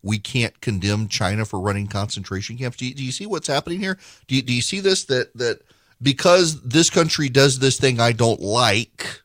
We 0.02 0.18
can't 0.18 0.60
condemn 0.60 1.08
China 1.08 1.44
for 1.44 1.60
running 1.60 1.86
concentration 1.86 2.56
camps. 2.56 2.76
Do 2.76 2.86
you, 2.86 2.94
do 2.94 3.04
you 3.04 3.12
see 3.12 3.26
what's 3.26 3.46
happening 3.46 3.78
here? 3.78 3.98
Do 4.26 4.34
you, 4.34 4.42
do 4.42 4.52
you 4.52 4.62
see 4.62 4.80
this? 4.80 5.04
That 5.04 5.32
that 5.36 5.60
because 6.00 6.60
this 6.62 6.90
country 6.90 7.28
does 7.28 7.60
this 7.60 7.78
thing 7.78 8.00
I 8.00 8.12
don't 8.12 8.40
like, 8.40 9.21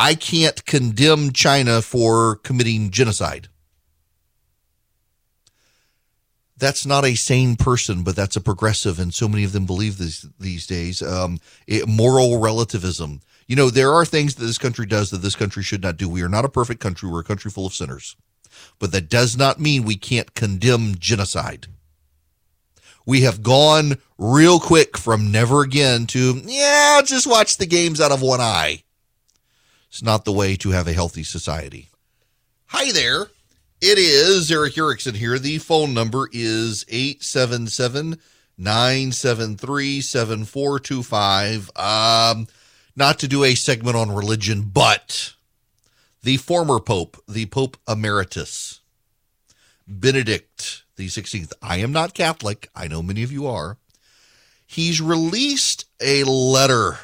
I 0.00 0.14
can't 0.14 0.64
condemn 0.64 1.32
China 1.32 1.82
for 1.82 2.36
committing 2.36 2.90
genocide. 2.90 3.48
That's 6.56 6.84
not 6.84 7.04
a 7.04 7.14
sane 7.14 7.56
person, 7.56 8.02
but 8.02 8.16
that's 8.16 8.36
a 8.36 8.40
progressive, 8.40 8.98
and 8.98 9.14
so 9.14 9.28
many 9.28 9.44
of 9.44 9.52
them 9.52 9.66
believe 9.66 9.98
this 9.98 10.26
these 10.38 10.66
days. 10.66 11.02
Um, 11.02 11.38
it, 11.66 11.86
moral 11.86 12.38
relativism 12.40 13.20
you 13.50 13.56
know, 13.56 13.68
there 13.68 13.92
are 13.92 14.04
things 14.04 14.36
that 14.36 14.44
this 14.44 14.58
country 14.58 14.86
does 14.86 15.10
that 15.10 15.22
this 15.22 15.34
country 15.34 15.64
should 15.64 15.82
not 15.82 15.96
do. 15.96 16.08
We 16.08 16.22
are 16.22 16.28
not 16.28 16.44
a 16.44 16.48
perfect 16.48 16.78
country. 16.78 17.10
We're 17.10 17.22
a 17.22 17.24
country 17.24 17.50
full 17.50 17.66
of 17.66 17.74
sinners. 17.74 18.14
But 18.78 18.92
that 18.92 19.08
does 19.08 19.36
not 19.36 19.58
mean 19.58 19.82
we 19.82 19.96
can't 19.96 20.36
condemn 20.36 20.94
genocide. 21.00 21.66
We 23.04 23.22
have 23.22 23.42
gone 23.42 23.96
real 24.18 24.60
quick 24.60 24.96
from 24.96 25.32
never 25.32 25.62
again 25.62 26.06
to, 26.06 26.40
yeah, 26.44 27.00
just 27.04 27.26
watch 27.26 27.56
the 27.56 27.66
games 27.66 28.00
out 28.00 28.12
of 28.12 28.22
one 28.22 28.40
eye. 28.40 28.84
It's 29.90 30.02
not 30.02 30.24
the 30.24 30.32
way 30.32 30.54
to 30.56 30.70
have 30.70 30.86
a 30.86 30.92
healthy 30.92 31.24
society. 31.24 31.88
Hi 32.66 32.92
there. 32.92 33.26
It 33.80 33.98
is 33.98 34.50
Erick 34.52 34.78
Erickson 34.78 35.16
here. 35.16 35.36
The 35.36 35.58
phone 35.58 35.92
number 35.92 36.28
is 36.32 36.84
877 36.88 38.18
973 38.56 40.00
7425. 40.00 41.70
Um, 41.74 42.46
not 42.94 43.18
to 43.18 43.26
do 43.26 43.42
a 43.42 43.56
segment 43.56 43.96
on 43.96 44.14
religion, 44.14 44.70
but 44.72 45.34
the 46.22 46.36
former 46.36 46.78
Pope, 46.78 47.16
the 47.26 47.46
Pope 47.46 47.76
Emeritus, 47.88 48.80
Benedict 49.88 50.84
the 50.94 51.08
16th. 51.08 51.52
I 51.60 51.78
am 51.78 51.90
not 51.90 52.14
Catholic. 52.14 52.68
I 52.76 52.86
know 52.86 53.02
many 53.02 53.24
of 53.24 53.32
you 53.32 53.48
are. 53.48 53.78
He's 54.64 55.00
released 55.00 55.86
a 56.00 56.22
letter 56.22 56.98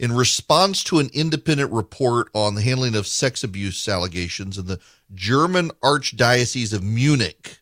in 0.00 0.12
response 0.12 0.82
to 0.82 0.98
an 0.98 1.10
independent 1.12 1.70
report 1.70 2.30
on 2.34 2.54
the 2.54 2.62
handling 2.62 2.96
of 2.96 3.06
sex 3.06 3.44
abuse 3.44 3.86
allegations 3.86 4.56
in 4.56 4.64
the 4.64 4.80
German 5.14 5.70
Archdiocese 5.82 6.72
of 6.72 6.82
Munich. 6.82 7.58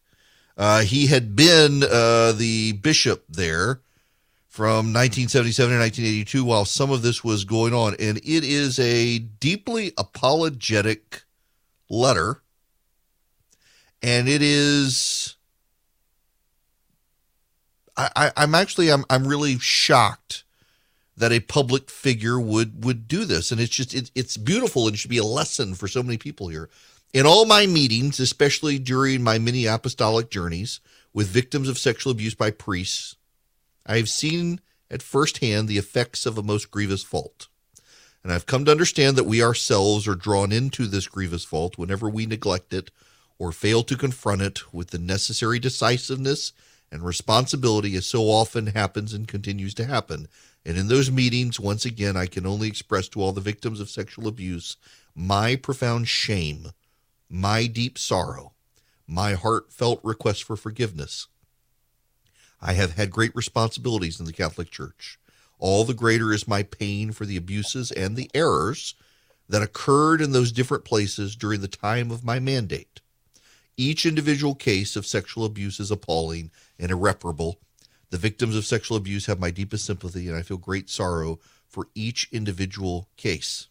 Uh, 0.57 0.83
he 0.83 1.09
had 1.09 1.35
been 1.35 1.83
uh, 1.83 2.31
the 2.31 2.79
bishop 2.81 3.25
there 3.29 3.81
from 4.47 4.93
1977 4.95 5.73
to 5.73 5.81
1982 5.81 6.45
while 6.45 6.65
some 6.65 6.93
of 6.93 7.03
this 7.03 7.25
was 7.25 7.45
going 7.45 7.75
on. 7.75 7.97
And 7.99 8.19
it 8.19 8.45
is 8.45 8.79
a 8.79 9.19
deeply 9.19 9.93
apologetic 9.99 11.25
letter. 11.91 12.41
And 14.01 14.29
it 14.29 14.43
is. 14.43 15.35
I, 17.97 18.31
I, 18.37 18.45
am 18.45 18.55
actually 18.55 18.93
I'm 18.93 19.05
I'm 19.11 19.27
really 19.27 19.59
shocked 19.59 20.45
that 21.19 21.33
a 21.33 21.41
public 21.41 21.91
figure 21.91 22.41
would 22.41 22.85
would 22.85 23.09
do 23.09 23.25
this, 23.25 23.51
and 23.51 23.61
it's 23.61 23.75
just 23.75 23.95
it, 23.95 24.11
it's 24.15 24.37
beautiful 24.37 24.87
and 24.87 24.95
it 24.95 24.99
should 24.99 25.11
be 25.11 25.19
a 25.19 25.25
lesson 25.25 25.75
for 25.75 25.89
so 25.89 26.03
many 26.03 26.17
people 26.17 26.49
here. 26.49 26.69
In 27.13 27.27
all 27.27 27.47
my 27.47 27.67
meetings, 27.67 28.21
especially 28.21 28.79
during 28.79 29.23
my 29.23 29.39
many 29.39 29.67
apostolic 29.67 30.31
journeys 30.31 30.81
with 31.13 31.29
victims 31.29 31.69
of 31.69 31.79
sexual 31.79 32.13
abuse 32.13 32.35
by 32.35 32.51
priests, 32.51 33.17
I 33.87 33.97
have 33.97 34.09
seen 34.09 34.61
at 34.91 35.03
first 35.03 35.39
hand 35.39 35.69
the 35.69 35.79
effects 35.79 36.27
of 36.27 36.39
a 36.39 36.43
most 36.43 36.71
grievous 36.71 37.03
fault. 37.03 37.49
And 38.23 38.33
I've 38.33 38.47
come 38.47 38.65
to 38.65 38.71
understand 38.71 39.17
that 39.17 39.25
we 39.25 39.43
ourselves 39.43 40.07
are 40.07 40.15
drawn 40.15 40.53
into 40.53 40.87
this 40.87 41.07
grievous 41.07 41.45
fault 41.45 41.79
whenever 41.79 42.09
we 42.09 42.27
neglect 42.27 42.75
it 42.75 42.91
or 43.39 43.53
fail 43.53 43.83
to 43.85 43.97
confront 43.97 44.43
it 44.43 44.73
with 44.73 44.91
the 44.91 44.99
necessary 44.99 45.59
decisiveness 45.59 46.53
and 46.91 47.03
responsibility, 47.03 47.95
as 47.97 48.07
so 48.07 48.25
often 48.25 48.69
happens 48.69 49.13
and 49.13 49.29
continues 49.29 49.75
to 49.75 49.85
happen. 49.85 50.29
And 50.69 50.77
in 50.77 50.89
those 50.89 51.11
meetings, 51.11 51.59
once 51.59 51.87
again, 51.87 52.15
I 52.15 52.27
can 52.27 52.47
only 52.47 52.69
express 52.69 53.09
to 53.09 53.23
all 53.23 53.33
the 53.33 53.41
victims 53.41 53.81
of 53.81 53.89
sexual 53.89 54.29
abuse 54.29 54.77
my 55.17 55.57
profound 55.57 56.09
shame, 56.09 56.73
my 57.29 57.67
deep 57.67 57.99
sorrow, 57.99 58.53
my 59.07 59.33
heartfelt 59.33 59.99
request 60.05 60.45
for 60.45 60.57
forgiveness 60.57 61.27
I 62.61 62.75
have 62.75 62.97
had 62.97 63.11
great 63.11 63.35
responsibilities 63.35 64.21
in 64.21 64.27
the 64.27 64.33
Catholic 64.33 64.71
Church. 64.71 65.19
All 65.59 65.85
the 65.85 65.95
greater 65.95 66.33
is 66.33 66.49
my 66.49 66.63
pain 66.63 67.13
for 67.13 67.25
the 67.25 67.37
abuses 67.37 67.91
and 67.91 68.17
the 68.17 68.31
errors 68.35 68.95
that 69.49 69.63
occurred 69.63 70.21
in 70.21 70.33
those 70.33 70.53
different 70.53 70.85
places 70.85 71.37
during 71.37 71.61
the 71.61 71.69
time 71.69 72.11
of 72.11 72.25
my 72.25 72.39
mandate. 72.39 73.01
Each 73.77 74.05
individual 74.05 74.55
case 74.55 74.97
of 74.97 75.07
sexual 75.07 75.45
abuse 75.45 75.81
is 75.81 75.91
appalling 75.91 76.51
and 76.79 76.91
irreparable. 76.91 77.59
The 78.11 78.19
victims 78.19 78.57
of 78.57 78.65
sexual 78.65 78.97
abuse 78.97 79.27
have 79.27 79.39
my 79.39 79.51
deepest 79.51 79.85
sympathy, 79.85 80.29
and 80.29 80.37
I 80.37 80.43
feel 80.43 80.57
great 80.57 80.89
sorrow 80.89 81.41
for 81.69 81.89
each 81.95 82.29
individual 82.33 83.09
case. 83.17 83.69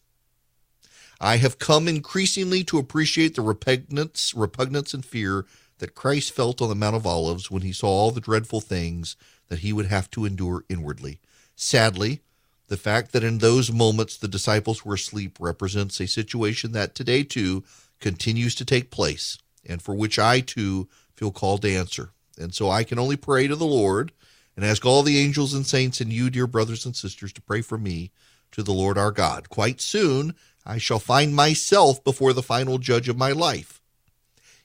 I 1.20 1.38
have 1.38 1.58
come 1.58 1.88
increasingly 1.88 2.62
to 2.64 2.78
appreciate 2.78 3.34
the 3.34 3.42
repugnance, 3.42 4.34
repugnance 4.34 4.94
and 4.94 5.04
fear 5.04 5.46
that 5.78 5.96
Christ 5.96 6.32
felt 6.32 6.62
on 6.62 6.68
the 6.68 6.76
Mount 6.76 6.94
of 6.94 7.06
Olives 7.06 7.50
when 7.50 7.62
he 7.62 7.72
saw 7.72 7.88
all 7.88 8.10
the 8.12 8.20
dreadful 8.20 8.60
things 8.60 9.16
that 9.48 9.60
he 9.60 9.72
would 9.72 9.86
have 9.86 10.10
to 10.12 10.24
endure 10.24 10.64
inwardly. 10.68 11.20
Sadly, 11.56 12.20
the 12.68 12.76
fact 12.76 13.12
that 13.12 13.24
in 13.24 13.38
those 13.38 13.72
moments 13.72 14.16
the 14.16 14.28
disciples 14.28 14.84
were 14.84 14.94
asleep 14.94 15.38
represents 15.40 16.00
a 16.00 16.06
situation 16.06 16.72
that 16.72 16.94
today 16.94 17.24
too 17.24 17.64
continues 17.98 18.54
to 18.56 18.64
take 18.64 18.90
place 18.90 19.38
and 19.66 19.82
for 19.82 19.94
which 19.94 20.18
I 20.18 20.40
too 20.40 20.88
feel 21.16 21.32
called 21.32 21.62
to 21.62 21.74
answer. 21.74 22.10
And 22.38 22.54
so 22.54 22.70
I 22.70 22.84
can 22.84 22.98
only 22.98 23.16
pray 23.16 23.48
to 23.48 23.56
the 23.56 23.66
Lord 23.66 24.12
and 24.58 24.66
ask 24.66 24.84
all 24.84 25.04
the 25.04 25.20
angels 25.20 25.54
and 25.54 25.64
saints 25.64 26.00
and 26.00 26.12
you, 26.12 26.30
dear 26.30 26.48
brothers 26.48 26.84
and 26.84 26.96
sisters, 26.96 27.32
to 27.32 27.40
pray 27.40 27.60
for 27.60 27.78
me 27.78 28.10
to 28.50 28.60
the 28.60 28.72
Lord 28.72 28.98
our 28.98 29.12
God. 29.12 29.48
Quite 29.48 29.80
soon 29.80 30.34
I 30.66 30.78
shall 30.78 30.98
find 30.98 31.32
myself 31.32 32.02
before 32.02 32.32
the 32.32 32.42
final 32.42 32.78
judge 32.78 33.08
of 33.08 33.16
my 33.16 33.30
life. 33.30 33.80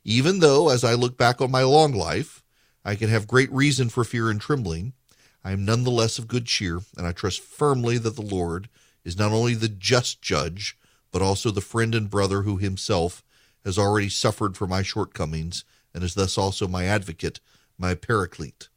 Even 0.03 0.39
though, 0.39 0.69
as 0.69 0.83
I 0.83 0.95
look 0.95 1.15
back 1.15 1.41
on 1.41 1.51
my 1.51 1.61
long 1.61 1.93
life, 1.93 2.41
I 2.83 2.95
can 2.95 3.09
have 3.09 3.27
great 3.27 3.51
reason 3.51 3.87
for 3.89 4.03
fear 4.03 4.31
and 4.31 4.41
trembling, 4.41 4.93
I 5.43 5.51
am 5.51 5.63
none 5.63 5.83
the 5.83 5.91
less 5.91 6.17
of 6.17 6.27
good 6.27 6.47
cheer, 6.47 6.79
and 6.97 7.05
I 7.05 7.11
trust 7.11 7.41
firmly 7.43 7.99
that 7.99 8.15
the 8.15 8.23
Lord 8.23 8.69
is 9.05 9.15
not 9.15 9.31
only 9.31 9.53
the 9.53 9.69
just 9.69 10.23
judge, 10.23 10.75
but 11.11 11.21
also 11.21 11.51
the 11.51 11.61
friend 11.61 11.93
and 11.93 12.09
brother 12.09 12.41
who 12.41 12.57
himself 12.57 13.23
has 13.63 13.77
already 13.77 14.09
suffered 14.09 14.57
for 14.57 14.65
my 14.65 14.81
shortcomings 14.81 15.63
and 15.93 16.03
is 16.03 16.15
thus 16.15 16.35
also 16.35 16.67
my 16.67 16.85
advocate, 16.85 17.39
my 17.77 17.93
paraclete. 17.93 18.69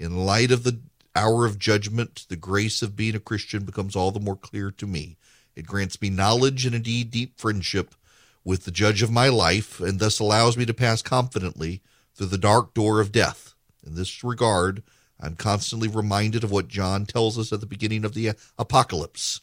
In 0.00 0.24
light 0.24 0.50
of 0.50 0.62
the 0.62 0.80
hour 1.14 1.44
of 1.44 1.58
judgment, 1.58 2.24
the 2.30 2.36
grace 2.36 2.80
of 2.80 2.96
being 2.96 3.14
a 3.14 3.20
Christian 3.20 3.64
becomes 3.64 3.94
all 3.94 4.10
the 4.10 4.18
more 4.18 4.34
clear 4.34 4.70
to 4.70 4.86
me. 4.86 5.18
It 5.54 5.66
grants 5.66 6.00
me 6.00 6.08
knowledge 6.08 6.64
and 6.64 6.74
indeed 6.74 7.10
deep 7.10 7.38
friendship 7.38 7.94
with 8.42 8.64
the 8.64 8.70
judge 8.70 9.02
of 9.02 9.10
my 9.10 9.28
life, 9.28 9.78
and 9.78 9.98
thus 9.98 10.18
allows 10.18 10.56
me 10.56 10.64
to 10.64 10.72
pass 10.72 11.02
confidently 11.02 11.82
through 12.14 12.28
the 12.28 12.38
dark 12.38 12.72
door 12.72 12.98
of 12.98 13.12
death. 13.12 13.52
In 13.86 13.94
this 13.94 14.24
regard, 14.24 14.82
I'm 15.20 15.36
constantly 15.36 15.86
reminded 15.88 16.44
of 16.44 16.50
what 16.50 16.68
John 16.68 17.04
tells 17.04 17.38
us 17.38 17.52
at 17.52 17.60
the 17.60 17.66
beginning 17.66 18.06
of 18.06 18.14
the 18.14 18.30
apocalypse. 18.58 19.42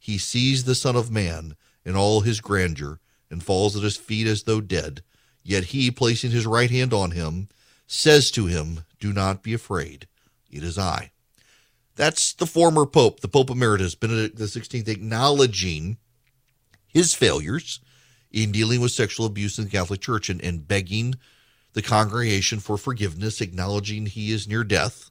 He 0.00 0.18
sees 0.18 0.64
the 0.64 0.74
Son 0.74 0.96
of 0.96 1.12
Man 1.12 1.54
in 1.84 1.94
all 1.94 2.22
his 2.22 2.40
grandeur 2.40 2.98
and 3.30 3.40
falls 3.40 3.76
at 3.76 3.84
his 3.84 3.96
feet 3.96 4.26
as 4.26 4.42
though 4.42 4.60
dead. 4.60 5.02
Yet 5.44 5.66
he, 5.66 5.92
placing 5.92 6.32
his 6.32 6.44
right 6.44 6.72
hand 6.72 6.92
on 6.92 7.12
him, 7.12 7.46
says 7.86 8.32
to 8.32 8.46
him, 8.46 8.80
Do 9.02 9.12
not 9.12 9.42
be 9.42 9.52
afraid. 9.52 10.06
It 10.48 10.62
is 10.62 10.78
I. 10.78 11.10
That's 11.96 12.32
the 12.32 12.46
former 12.46 12.86
Pope, 12.86 13.18
the 13.18 13.26
Pope 13.26 13.50
Emeritus, 13.50 13.96
Benedict 13.96 14.38
XVI, 14.38 14.86
acknowledging 14.86 15.96
his 16.86 17.12
failures 17.12 17.80
in 18.30 18.52
dealing 18.52 18.80
with 18.80 18.92
sexual 18.92 19.26
abuse 19.26 19.58
in 19.58 19.64
the 19.64 19.70
Catholic 19.70 20.00
Church 20.00 20.30
and, 20.30 20.40
and 20.40 20.68
begging 20.68 21.16
the 21.72 21.82
congregation 21.82 22.60
for 22.60 22.76
forgiveness, 22.76 23.40
acknowledging 23.40 24.06
he 24.06 24.30
is 24.30 24.46
near 24.46 24.62
death 24.62 25.10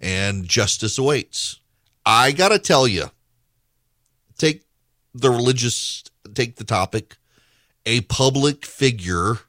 and 0.00 0.46
justice 0.46 0.96
awaits. 0.96 1.58
I 2.06 2.30
got 2.30 2.50
to 2.50 2.60
tell 2.60 2.86
you, 2.86 3.10
take 4.38 4.62
the 5.12 5.30
religious, 5.30 6.04
take 6.32 6.58
the 6.58 6.64
topic, 6.64 7.16
a 7.84 8.02
public 8.02 8.64
figure 8.64 9.40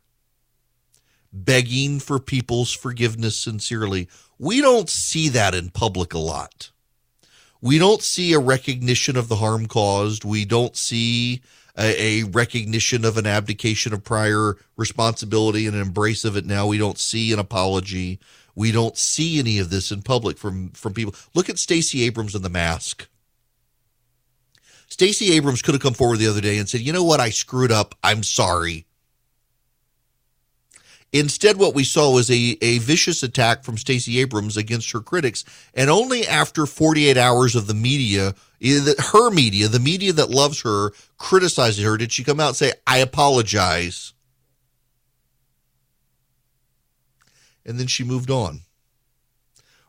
begging 1.34 2.00
for 2.00 2.20
people's 2.20 2.74
forgiveness 2.74 3.38
sincerely. 3.38 4.08
We 4.38 4.62
don't 4.62 4.90
see 4.90 5.30
that 5.30 5.54
in 5.56 5.70
public 5.70 6.14
a 6.14 6.20
lot. 6.20 6.72
We 7.62 7.78
don't 7.78 8.02
see 8.02 8.34
a 8.34 8.40
recognition 8.40 9.16
of 9.16 9.28
the 9.28 9.36
harm 9.36 9.68
caused. 9.68 10.26
We 10.26 10.46
don't 10.46 10.76
see 10.76 11.42
a, 11.78 12.24
a, 12.24 12.24
recognition 12.24 13.06
of 13.06 13.18
an 13.18 13.28
abdication 13.28 13.94
of 13.94 14.04
prior 14.04 14.58
responsibility 14.76 15.68
and 15.68 15.76
an 15.76 15.82
embrace 15.82 16.26
of 16.26 16.36
it 16.36 16.46
now. 16.46 16.68
We 16.68 16.78
don't 16.78 16.98
see 16.98 17.32
an 17.32 17.40
apology. 17.40 18.20
We 18.56 18.72
don't 18.72 18.98
see 18.98 19.40
any 19.40 19.60
of 19.60 19.70
this 19.70 19.92
in 19.92 20.02
public 20.02 20.38
from 20.38 20.72
from 20.72 20.94
people. 20.94 21.16
Look 21.34 21.50
at 21.50 21.60
Stacey 21.60 22.04
Abrams 22.04 22.36
in 22.36 22.42
the 22.42 22.50
mask. 22.50 23.08
Stacey 24.90 25.32
Abrams 25.34 25.62
could 25.62 25.74
have 25.74 25.82
come 25.82 25.94
forward 25.94 26.18
the 26.18 26.28
other 26.28 26.42
day 26.42 26.58
and 26.58 26.68
said, 26.68 26.82
"You 26.82 26.92
know 26.92 27.04
what? 27.04 27.22
I 27.22 27.30
screwed 27.30 27.72
up. 27.72 27.96
I'm 28.04 28.24
sorry." 28.24 28.86
Instead, 31.14 31.58
what 31.58 31.76
we 31.76 31.84
saw 31.84 32.14
was 32.14 32.32
a, 32.32 32.58
a 32.62 32.78
vicious 32.78 33.22
attack 33.22 33.64
from 33.64 33.78
Stacey 33.78 34.20
Abrams 34.20 34.56
against 34.56 34.92
her 34.92 35.02
critics. 35.02 35.44
And 35.74 35.90
only 35.90 36.26
after 36.26 36.66
48 36.66 37.18
hours 37.18 37.54
of 37.54 37.68
the 37.68 37.74
media, 37.74 38.34
eh, 38.62 38.94
her 39.12 39.30
media, 39.30 39.68
the 39.68 39.80
media 39.80 40.14
that 40.14 40.30
loves 40.30 40.62
her, 40.62 40.92
criticizing 41.18 41.84
her, 41.84 41.98
did 41.98 42.14
she 42.14 42.24
come 42.24 42.40
out 42.40 42.50
and 42.50 42.56
say, 42.56 42.72
I 42.88 43.00
apologize. 43.00 44.14
And 47.66 47.78
then 47.78 47.88
she 47.88 48.06
moved 48.06 48.32
on. 48.32 48.62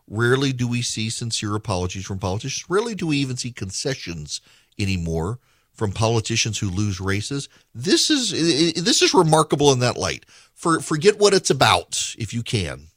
Rarely 0.09 0.53
do 0.53 0.67
we 0.67 0.83
see 0.83 1.09
sincere 1.09 1.55
apologies 1.55 2.05
from 2.05 2.19
politicians. 2.19 2.69
Rarely 2.69 2.97
do 2.97 3.07
we 3.07 3.19
even 3.19 3.37
see 3.37 3.53
concessions 3.53 4.41
anymore 4.77 5.39
from 5.75 5.93
politicians 5.93 6.59
who 6.59 6.69
lose 6.69 7.01
races. 7.01 7.49
This 7.75 8.11
is 8.11 8.31
this 8.75 9.03
is 9.03 9.15
remarkable 9.15 9.73
in 9.73 9.79
that 9.81 9.97
light. 9.97 10.27
For, 10.55 10.81
forget 10.81 11.19
what 11.19 11.35
it's 11.35 11.51
about 11.51 12.15
if 12.19 12.33
you 12.33 12.43
can. 12.43 12.89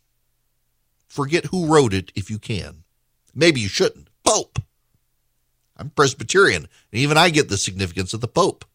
Forget 1.07 1.45
who 1.45 1.73
wrote 1.73 1.93
it 1.93 2.11
if 2.15 2.29
you 2.29 2.37
can. 2.37 2.83
Maybe 3.33 3.61
you 3.61 3.69
shouldn't. 3.69 4.09
Pope. 4.23 4.59
I'm 5.77 5.89
Presbyterian, 5.89 6.67
and 6.91 7.01
even 7.01 7.17
I 7.17 7.29
get 7.29 7.49
the 7.49 7.57
significance 7.57 8.13
of 8.13 8.21
the 8.21 8.27
Pope. 8.27 8.65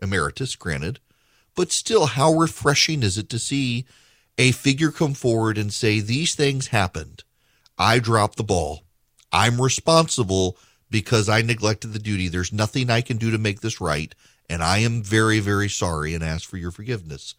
Emeritus, 0.00 0.56
granted. 0.56 1.00
But 1.54 1.70
still, 1.70 2.06
how 2.06 2.32
refreshing 2.32 3.02
is 3.02 3.18
it 3.18 3.28
to 3.30 3.38
see 3.38 3.84
a 4.38 4.52
figure 4.52 4.90
come 4.90 5.14
forward 5.14 5.58
and 5.58 5.72
say, 5.72 6.00
These 6.00 6.34
things 6.34 6.68
happened. 6.68 7.24
I 7.78 7.98
dropped 7.98 8.36
the 8.36 8.44
ball. 8.44 8.84
I'm 9.32 9.60
responsible 9.60 10.58
because 10.92 11.28
I 11.28 11.42
neglected 11.42 11.92
the 11.92 11.98
duty. 11.98 12.28
There's 12.28 12.52
nothing 12.52 12.90
I 12.90 13.00
can 13.00 13.16
do 13.16 13.32
to 13.32 13.38
make 13.38 13.60
this 13.60 13.80
right. 13.80 14.14
And 14.48 14.62
I 14.62 14.78
am 14.78 15.02
very, 15.02 15.40
very 15.40 15.68
sorry 15.68 16.14
and 16.14 16.22
ask 16.22 16.48
for 16.48 16.58
your 16.58 16.70
forgiveness. 16.70 17.34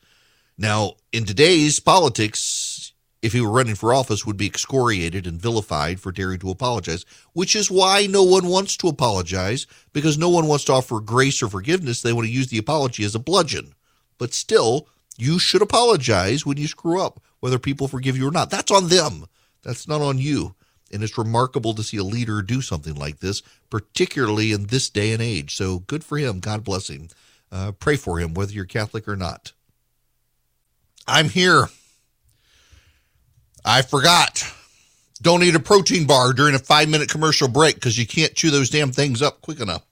Now, 0.57 0.95
in 1.11 1.25
today's 1.25 1.79
politics, 1.79 2.93
if 3.21 3.31
he 3.31 3.41
were 3.41 3.51
running 3.51 3.75
for 3.75 3.93
office, 3.93 4.25
would 4.25 4.37
be 4.37 4.47
excoriated 4.47 5.27
and 5.27 5.39
vilified 5.39 5.99
for 5.99 6.11
daring 6.11 6.39
to 6.39 6.49
apologize, 6.49 7.05
which 7.33 7.55
is 7.55 7.69
why 7.69 8.07
no 8.07 8.23
one 8.23 8.47
wants 8.47 8.75
to 8.77 8.87
apologize 8.87 9.67
because 9.93 10.17
no 10.17 10.29
one 10.29 10.47
wants 10.47 10.65
to 10.65 10.73
offer 10.73 10.99
grace 10.99 11.41
or 11.43 11.47
forgiveness. 11.47 12.01
They 12.01 12.11
want 12.11 12.25
to 12.25 12.33
use 12.33 12.47
the 12.47 12.57
apology 12.57 13.05
as 13.05 13.15
a 13.15 13.19
bludgeon. 13.19 13.75
But 14.17 14.33
still, 14.33 14.87
you 15.15 15.37
should 15.37 15.61
apologize 15.61 16.45
when 16.45 16.57
you 16.57 16.67
screw 16.67 16.99
up, 16.99 17.21
whether 17.39 17.59
people 17.59 17.87
forgive 17.87 18.17
you 18.17 18.27
or 18.27 18.31
not. 18.31 18.49
That's 18.49 18.71
on 18.71 18.89
them. 18.89 19.27
That's 19.61 19.87
not 19.87 20.01
on 20.01 20.17
you. 20.17 20.55
And 20.93 21.03
it's 21.03 21.17
remarkable 21.17 21.73
to 21.73 21.84
see 21.84 21.97
a 21.97 22.03
leader 22.03 22.41
do 22.41 22.62
something 22.62 22.93
like 22.95 23.19
this, 23.19 23.41
particularly 23.69 24.51
in 24.51 24.67
this 24.67 24.89
day 24.89 25.12
and 25.12 25.21
age. 25.21 25.56
So 25.56 25.79
good 25.79 26.03
for 26.03 26.17
him. 26.17 26.39
God 26.39 26.63
bless 26.63 26.89
him. 26.89 27.10
Uh, 27.51 27.71
pray 27.71 27.95
for 27.95 28.19
him, 28.19 28.34
whether 28.34 28.53
you're 28.53 28.65
Catholic 28.65 29.08
or 29.08 29.15
not. 29.15 29.51
I'm 31.08 31.29
here. 31.29 31.67
I 33.65 33.82
forgot. 33.82 34.43
Don't 35.21 35.43
eat 35.43 35.56
a 35.56 35.60
protein 35.60 36.06
bar 36.06 36.34
during 36.34 36.56
a 36.56 36.60
five 36.60 36.89
minute 36.89 37.10
commercial 37.10 37.47
break 37.47 37.75
because 37.75 37.97
you 37.97 38.06
can't 38.06 38.36
chew 38.36 38.51
those 38.51 38.69
damn 38.69 38.91
things 38.91 39.21
up 39.21 39.41
quick 39.41 39.60
enough. 39.60 39.84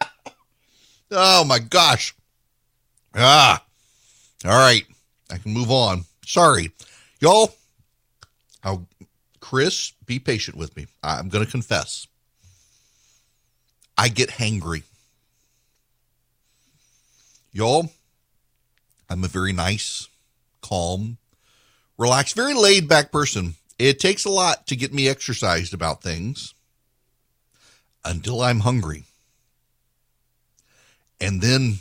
oh 1.10 1.44
my 1.44 1.58
gosh. 1.58 2.14
Ah. 3.14 3.64
All 4.44 4.50
right. 4.50 4.84
I 5.30 5.38
can 5.38 5.52
move 5.52 5.70
on. 5.70 6.04
Sorry. 6.24 6.72
Y'all, 7.20 7.54
I'll, 8.64 8.86
Chris, 9.52 9.92
be 10.06 10.18
patient 10.18 10.56
with 10.56 10.74
me. 10.78 10.86
I'm 11.02 11.28
going 11.28 11.44
to 11.44 11.50
confess. 11.50 12.06
I 13.98 14.08
get 14.08 14.30
hangry. 14.30 14.84
Y'all, 17.52 17.90
I'm 19.10 19.22
a 19.24 19.28
very 19.28 19.52
nice, 19.52 20.08
calm, 20.62 21.18
relaxed, 21.98 22.34
very 22.34 22.54
laid 22.54 22.88
back 22.88 23.12
person. 23.12 23.56
It 23.78 24.00
takes 24.00 24.24
a 24.24 24.30
lot 24.30 24.66
to 24.68 24.74
get 24.74 24.94
me 24.94 25.06
exercised 25.06 25.74
about 25.74 26.02
things 26.02 26.54
until 28.06 28.40
I'm 28.40 28.60
hungry. 28.60 29.04
And 31.20 31.42
then 31.42 31.74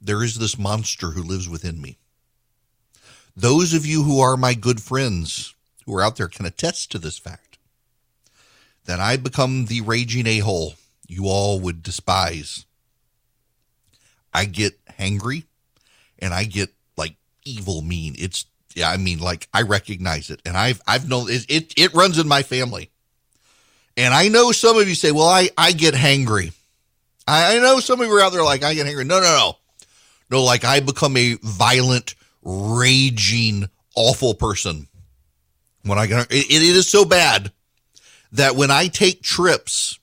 there 0.00 0.22
is 0.22 0.38
this 0.38 0.58
monster 0.58 1.10
who 1.10 1.22
lives 1.22 1.50
within 1.50 1.82
me. 1.82 1.98
Those 3.36 3.74
of 3.74 3.84
you 3.84 4.04
who 4.04 4.20
are 4.20 4.38
my 4.38 4.54
good 4.54 4.80
friends 4.80 5.53
who 5.84 5.94
are 5.96 6.02
out 6.02 6.16
there 6.16 6.28
can 6.28 6.46
attest 6.46 6.90
to 6.92 6.98
this 6.98 7.18
fact 7.18 7.58
that 8.84 9.00
I 9.00 9.16
become 9.16 9.66
the 9.66 9.80
raging 9.80 10.26
a 10.26 10.38
hole 10.38 10.74
you 11.06 11.26
all 11.26 11.60
would 11.60 11.82
despise. 11.82 12.64
I 14.32 14.46
get 14.46 14.84
hangry 14.86 15.44
and 16.18 16.34
I 16.34 16.44
get 16.44 16.70
like 16.96 17.16
evil 17.44 17.82
mean. 17.82 18.14
It's 18.18 18.46
yeah, 18.74 18.90
I 18.90 18.96
mean, 18.96 19.20
like 19.20 19.48
I 19.54 19.62
recognize 19.62 20.30
it, 20.30 20.40
and 20.44 20.56
I've 20.56 20.80
I've 20.86 21.08
known 21.08 21.30
it. 21.30 21.46
It, 21.48 21.74
it 21.76 21.94
runs 21.94 22.18
in 22.18 22.26
my 22.26 22.42
family, 22.42 22.90
and 23.96 24.12
I 24.12 24.28
know 24.28 24.50
some 24.50 24.76
of 24.76 24.88
you 24.88 24.96
say, 24.96 25.12
"Well, 25.12 25.28
I 25.28 25.50
I 25.56 25.72
get 25.72 25.94
hangry." 25.94 26.52
I, 27.26 27.56
I 27.56 27.58
know 27.60 27.80
some 27.80 28.00
of 28.00 28.06
you 28.06 28.14
are 28.14 28.20
out 28.20 28.32
there 28.32 28.42
like 28.42 28.64
I 28.64 28.74
get 28.74 28.86
hangry. 28.86 29.06
No, 29.06 29.20
no, 29.20 29.26
no, 29.26 29.56
no. 30.30 30.42
Like 30.42 30.64
I 30.64 30.80
become 30.80 31.16
a 31.16 31.38
violent, 31.42 32.16
raging, 32.42 33.68
awful 33.94 34.34
person 34.34 34.88
when 35.84 35.98
I. 35.98 36.04
It, 36.04 36.26
it 36.30 36.62
is 36.62 36.88
so 36.88 37.04
bad 37.04 37.52
that 38.32 38.56
when 38.56 38.70
I 38.70 38.88
take 38.88 39.22
trips, 39.22 39.98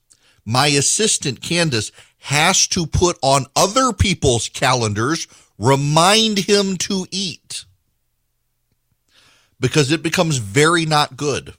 my 0.45 0.67
assistant 0.67 1.41
Candace 1.41 1.91
has 2.19 2.67
to 2.67 2.85
put 2.85 3.17
on 3.21 3.45
other 3.55 3.91
people's 3.93 4.47
calendars, 4.47 5.27
remind 5.57 6.39
him 6.39 6.77
to 6.77 7.05
eat 7.11 7.65
because 9.59 9.91
it 9.91 10.03
becomes 10.03 10.37
very 10.37 10.85
not 10.85 11.17
good. 11.17 11.53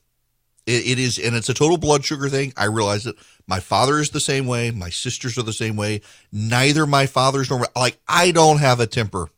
It, 0.67 0.87
it 0.87 0.99
is, 0.99 1.19
and 1.19 1.35
it's 1.35 1.49
a 1.49 1.55
total 1.55 1.79
blood 1.79 2.05
sugar 2.05 2.29
thing. 2.29 2.53
I 2.57 2.65
realize 2.65 3.07
it. 3.07 3.17
My 3.47 3.61
father 3.61 3.99
is 3.99 4.11
the 4.11 4.21
same 4.21 4.47
way. 4.47 4.71
My 4.71 4.91
sisters 4.91 5.37
are 5.37 5.43
the 5.43 5.53
same 5.53 5.77
way. 5.77 6.03
Neither 6.31 6.87
my 6.87 7.07
father's 7.07 7.51
nor 7.51 7.67
like 7.75 7.99
I 8.07 8.31
don't 8.31 8.59
have 8.59 8.81
a 8.81 8.87
temper. 8.87 9.31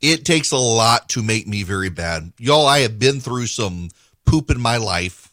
It 0.00 0.24
takes 0.24 0.50
a 0.52 0.56
lot 0.56 1.10
to 1.10 1.22
make 1.22 1.46
me 1.46 1.62
very 1.62 1.90
bad. 1.90 2.32
Y'all, 2.38 2.66
I 2.66 2.80
have 2.80 2.98
been 2.98 3.20
through 3.20 3.46
some 3.46 3.90
poop 4.24 4.50
in 4.50 4.60
my 4.60 4.78
life 4.78 5.30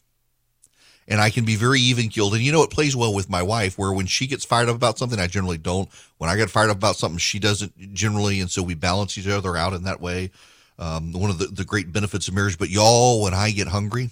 and 1.08 1.22
I 1.22 1.30
can 1.30 1.46
be 1.46 1.56
very 1.56 1.80
even 1.80 2.10
keeled. 2.10 2.34
And 2.34 2.44
you 2.44 2.52
know, 2.52 2.64
it 2.64 2.70
plays 2.70 2.96
well 2.96 3.14
with 3.14 3.30
my 3.30 3.42
wife 3.42 3.78
where 3.78 3.94
when 3.94 4.08
she 4.08 4.28
gets 4.28 4.44
fired 4.44 4.68
up 4.68 4.76
about 4.76 4.98
something, 4.98 5.20
I 5.20 5.28
generally 5.28 5.58
don't. 5.58 5.90
When 6.18 6.30
I 6.30 6.36
get 6.36 6.50
fired 6.50 6.70
up 6.70 6.78
about 6.78 6.98
something, 6.98 7.18
she 7.18 7.40
doesn't 7.40 7.94
generally. 7.94 8.42
And 8.42 8.52
so 8.52 8.62
we 8.62 8.74
balance 8.74 9.18
each 9.18 9.28
other 9.28 9.56
out 9.56 9.74
in 9.74 9.84
that 9.84 10.02
way. 10.02 10.32
Um, 10.80 11.14
one 11.14 11.30
of 11.30 11.40
the, 11.40 11.46
the 11.46 11.66
great 11.66 11.92
benefits 11.92 12.28
of 12.28 12.34
marriage. 12.34 12.58
But 12.58 12.70
y'all, 12.70 13.24
when 13.24 13.34
I 13.34 13.52
get 13.52 13.68
hungry, 13.68 14.10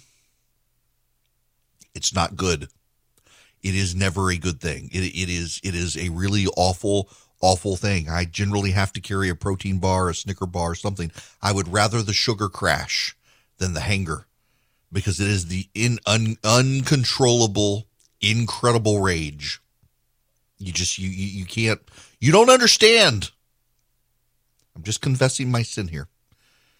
it's 1.94 2.14
not 2.14 2.36
good. 2.36 2.68
It 3.62 3.74
is 3.74 3.94
never 3.94 4.30
a 4.30 4.38
good 4.38 4.60
thing. 4.60 4.88
It, 4.92 5.00
it 5.00 5.28
is 5.28 5.60
it 5.62 5.74
is 5.74 5.96
a 5.96 6.08
really 6.10 6.46
awful 6.56 7.08
awful 7.40 7.76
thing. 7.76 8.08
I 8.08 8.24
generally 8.24 8.72
have 8.72 8.92
to 8.94 9.00
carry 9.00 9.28
a 9.28 9.34
protein 9.34 9.78
bar, 9.78 10.08
a 10.08 10.14
Snicker 10.14 10.46
bar, 10.46 10.74
something. 10.74 11.10
I 11.42 11.52
would 11.52 11.72
rather 11.72 12.02
the 12.02 12.12
sugar 12.12 12.48
crash 12.48 13.16
than 13.58 13.74
the 13.74 13.80
hanger 13.80 14.26
because 14.92 15.20
it 15.20 15.28
is 15.28 15.46
the 15.46 15.68
in 15.74 15.98
un, 16.06 16.36
uncontrollable, 16.44 17.86
incredible 18.20 19.00
rage. 19.00 19.60
You 20.58 20.72
just 20.72 20.98
you, 20.98 21.08
you 21.08 21.40
you 21.40 21.44
can't 21.44 21.80
you 22.20 22.32
don't 22.32 22.50
understand. 22.50 23.30
I'm 24.74 24.82
just 24.82 25.00
confessing 25.00 25.50
my 25.50 25.62
sin 25.62 25.88
here. 25.88 26.08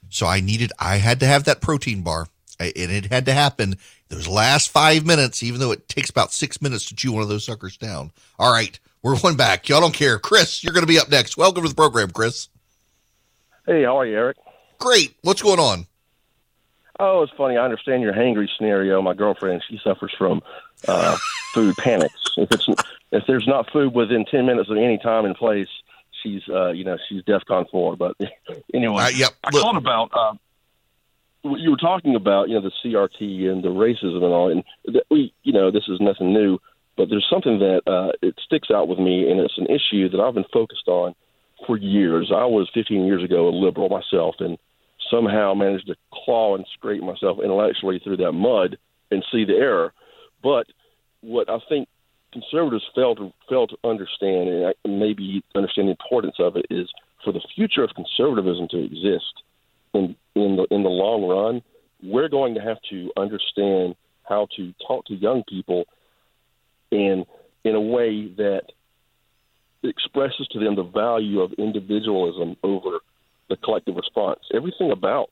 So 0.08 0.26
I 0.26 0.40
needed 0.40 0.72
I 0.78 0.96
had 0.96 1.20
to 1.20 1.26
have 1.26 1.44
that 1.44 1.60
protein 1.60 2.02
bar, 2.02 2.28
and 2.58 2.72
it 2.74 3.06
had 3.06 3.26
to 3.26 3.32
happen 3.32 3.76
those 4.08 4.28
last 4.28 4.70
five 4.70 5.04
minutes, 5.04 5.42
even 5.42 5.60
though 5.60 5.72
it 5.72 5.88
takes 5.88 6.10
about 6.10 6.32
six 6.32 6.62
minutes 6.62 6.86
to 6.86 6.94
chew 6.94 7.12
one 7.12 7.22
of 7.22 7.28
those 7.28 7.44
suckers 7.44 7.76
down. 7.76 8.12
All 8.38 8.52
right, 8.52 8.78
we're 9.06 9.20
going 9.20 9.36
back. 9.36 9.68
Y'all 9.68 9.80
don't 9.80 9.94
care. 9.94 10.18
Chris, 10.18 10.64
you're 10.64 10.72
going 10.72 10.82
to 10.82 10.88
be 10.88 10.98
up 10.98 11.08
next. 11.08 11.36
Welcome 11.36 11.62
to 11.62 11.68
the 11.68 11.74
program, 11.76 12.10
Chris. 12.10 12.48
Hey, 13.64 13.84
how 13.84 13.98
are 14.00 14.06
you, 14.06 14.16
Eric? 14.16 14.36
Great. 14.80 15.14
What's 15.22 15.42
going 15.42 15.60
on? 15.60 15.86
Oh, 16.98 17.22
it's 17.22 17.32
funny. 17.36 17.56
I 17.56 17.64
understand 17.64 18.02
your 18.02 18.12
hangry 18.12 18.48
scenario. 18.56 19.00
My 19.00 19.14
girlfriend, 19.14 19.62
she 19.68 19.78
suffers 19.84 20.12
from 20.18 20.42
uh, 20.88 21.16
food 21.54 21.76
panics. 21.76 22.14
If 22.36 22.50
it's 22.50 22.66
if 23.12 23.22
there's 23.28 23.46
not 23.46 23.70
food 23.70 23.94
within 23.94 24.24
ten 24.24 24.44
minutes 24.44 24.70
of 24.70 24.76
any 24.76 24.98
time 24.98 25.24
and 25.24 25.36
place, 25.36 25.68
she's 26.22 26.42
uh, 26.48 26.70
you 26.70 26.82
know 26.84 26.96
she's 27.08 27.22
DEFCON 27.22 27.70
four. 27.70 27.96
But 27.96 28.16
anyway, 28.74 29.04
Uh, 29.04 29.08
yep. 29.10 29.30
I 29.44 29.50
Look- 29.52 29.62
called 29.62 29.76
about 29.76 30.10
uh, 30.14 30.34
what 31.42 31.60
you 31.60 31.70
were 31.70 31.76
talking 31.76 32.16
about, 32.16 32.48
you 32.48 32.54
know, 32.58 32.62
the 32.62 32.72
CRT 32.84 33.48
and 33.52 33.62
the 33.62 33.68
racism 33.68 34.16
and 34.16 34.24
all, 34.24 34.50
and 34.50 34.64
that 34.86 35.04
we, 35.10 35.32
you 35.44 35.52
know, 35.52 35.70
this 35.70 35.84
is 35.88 36.00
nothing 36.00 36.32
new, 36.32 36.58
but 36.96 37.08
there's 37.10 37.26
something 37.30 37.58
that 37.58 37.82
uh, 37.86 38.12
it 38.22 38.34
sticks 38.44 38.68
out 38.70 38.88
with 38.88 38.98
me, 38.98 39.30
and 39.30 39.40
it's 39.40 39.58
an 39.58 39.66
issue 39.66 40.08
that 40.08 40.20
I've 40.20 40.34
been 40.34 40.44
focused 40.52 40.88
on 40.88 41.14
for 41.66 41.76
years. 41.76 42.30
I 42.34 42.44
was 42.46 42.70
15 42.74 43.04
years 43.04 43.22
ago 43.22 43.48
a 43.48 43.50
liberal 43.50 43.88
myself, 43.88 44.36
and 44.40 44.58
somehow 45.10 45.54
managed 45.54 45.86
to 45.88 45.96
claw 46.12 46.56
and 46.56 46.66
scrape 46.74 47.02
myself 47.02 47.38
intellectually 47.42 48.00
through 48.02 48.18
that 48.18 48.32
mud 48.32 48.78
and 49.10 49.24
see 49.30 49.44
the 49.44 49.54
error. 49.54 49.92
But 50.42 50.66
what 51.20 51.48
I 51.48 51.58
think 51.68 51.88
conservatives 52.32 52.84
fail 52.94 53.14
to 53.16 53.32
fail 53.48 53.66
to 53.66 53.76
understand, 53.84 54.74
and 54.84 55.00
maybe 55.00 55.42
understand 55.54 55.88
the 55.88 55.92
importance 55.92 56.36
of 56.38 56.56
it, 56.56 56.66
is 56.70 56.88
for 57.24 57.32
the 57.32 57.40
future 57.54 57.84
of 57.84 57.90
conservatism 57.94 58.68
to 58.70 58.84
exist 58.84 59.42
in 59.94 60.16
in 60.34 60.56
the 60.56 60.66
in 60.70 60.82
the 60.82 60.88
long 60.88 61.26
run, 61.26 61.62
we're 62.02 62.28
going 62.28 62.54
to 62.54 62.60
have 62.60 62.78
to 62.90 63.10
understand 63.16 63.94
how 64.24 64.46
to 64.56 64.72
talk 64.86 65.04
to 65.06 65.14
young 65.14 65.44
people 65.48 65.84
in 66.96 67.24
in 67.64 67.74
a 67.74 67.80
way 67.80 68.28
that 68.36 68.62
expresses 69.82 70.46
to 70.52 70.58
them 70.58 70.76
the 70.76 70.82
value 70.82 71.40
of 71.40 71.52
individualism 71.54 72.56
over 72.62 72.98
the 73.48 73.56
collective 73.56 73.96
response. 73.96 74.40
Everything 74.54 74.90
about 74.90 75.30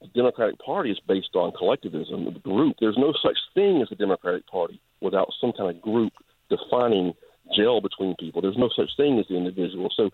the 0.00 0.08
Democratic 0.08 0.58
Party 0.58 0.90
is 0.90 1.00
based 1.06 1.34
on 1.34 1.52
collectivism, 1.52 2.24
the 2.24 2.38
group. 2.40 2.76
There's 2.80 2.98
no 2.98 3.12
such 3.22 3.38
thing 3.54 3.82
as 3.82 3.88
the 3.88 3.96
Democratic 3.96 4.46
Party 4.46 4.80
without 5.00 5.32
some 5.40 5.52
kind 5.52 5.74
of 5.74 5.80
group 5.82 6.12
defining 6.50 7.14
gel 7.56 7.80
between 7.80 8.14
people. 8.18 8.42
There's 8.42 8.58
no 8.58 8.70
such 8.74 8.90
thing 8.96 9.18
as 9.18 9.26
the 9.28 9.36
individual. 9.36 9.88
So 9.94 10.10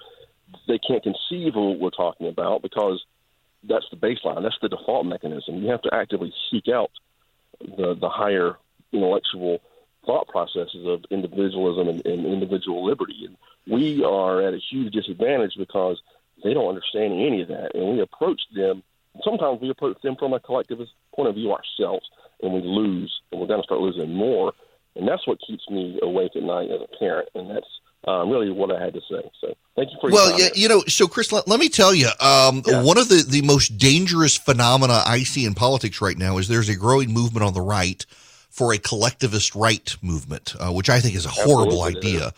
they 0.66 0.78
can't 0.78 1.02
conceive 1.02 1.56
of 1.56 1.62
what 1.62 1.80
we're 1.80 1.90
talking 1.90 2.28
about 2.28 2.62
because 2.62 3.04
that's 3.68 3.86
the 3.90 3.96
baseline. 3.96 4.42
That's 4.42 4.58
the 4.62 4.68
default 4.68 5.06
mechanism. 5.06 5.62
You 5.62 5.70
have 5.70 5.82
to 5.82 5.94
actively 5.94 6.32
seek 6.50 6.68
out 6.68 6.90
the 7.60 7.94
the 8.00 8.08
higher 8.08 8.56
intellectual 8.92 9.60
thought 10.06 10.28
processes 10.28 10.86
of 10.86 11.04
individualism 11.10 11.88
and, 11.88 12.04
and 12.06 12.26
individual 12.26 12.84
liberty. 12.84 13.26
And 13.26 13.36
we 13.66 14.04
are 14.04 14.42
at 14.42 14.54
a 14.54 14.60
huge 14.70 14.92
disadvantage 14.92 15.52
because 15.56 16.00
they 16.42 16.54
don't 16.54 16.68
understand 16.68 17.12
any 17.12 17.42
of 17.42 17.48
that. 17.48 17.74
And 17.74 17.92
we 17.92 18.00
approach 18.00 18.40
them, 18.54 18.82
sometimes 19.22 19.60
we 19.60 19.70
approach 19.70 20.00
them 20.02 20.16
from 20.16 20.32
a 20.32 20.40
collectivist 20.40 20.92
point 21.14 21.28
of 21.28 21.34
view 21.34 21.52
ourselves, 21.52 22.08
and 22.42 22.52
we 22.52 22.62
lose, 22.62 23.20
and 23.30 23.40
we're 23.40 23.46
going 23.46 23.60
to 23.60 23.64
start 23.64 23.80
losing 23.80 24.14
more. 24.14 24.52
And 24.96 25.06
that's 25.06 25.26
what 25.26 25.38
keeps 25.46 25.68
me 25.70 25.98
awake 26.02 26.32
at 26.34 26.42
night 26.42 26.70
as 26.70 26.80
a 26.80 26.98
parent. 26.98 27.28
And 27.34 27.50
that's 27.50 27.66
uh, 28.08 28.24
really 28.24 28.50
what 28.50 28.74
I 28.74 28.82
had 28.82 28.94
to 28.94 29.00
say. 29.00 29.30
So 29.40 29.54
thank 29.76 29.90
you 29.90 29.98
for 30.00 30.10
your 30.10 30.14
Well, 30.18 30.40
yeah, 30.40 30.48
you 30.54 30.68
know, 30.68 30.82
so 30.88 31.06
Chris, 31.06 31.30
let, 31.32 31.46
let 31.46 31.60
me 31.60 31.68
tell 31.68 31.94
you, 31.94 32.08
um, 32.18 32.62
Yeah. 32.66 32.82
one 32.82 32.98
of 32.98 33.08
the, 33.08 33.24
the 33.28 33.42
most 33.42 33.76
dangerous 33.78 34.36
phenomena 34.36 35.02
I 35.06 35.22
see 35.22 35.44
in 35.44 35.54
politics 35.54 36.00
right 36.00 36.16
now 36.16 36.38
is 36.38 36.48
there's 36.48 36.68
a 36.68 36.76
growing 36.76 37.12
movement 37.12 37.44
on 37.44 37.52
the 37.52 37.60
right 37.60 38.04
for 38.50 38.74
a 38.74 38.78
collectivist 38.78 39.54
right 39.54 39.96
movement, 40.02 40.54
uh, 40.58 40.70
which 40.70 40.90
I 40.90 41.00
think 41.00 41.14
is 41.14 41.24
a 41.24 41.30
horrible 41.30 41.84
Absolutely, 41.86 42.16
idea. 42.16 42.34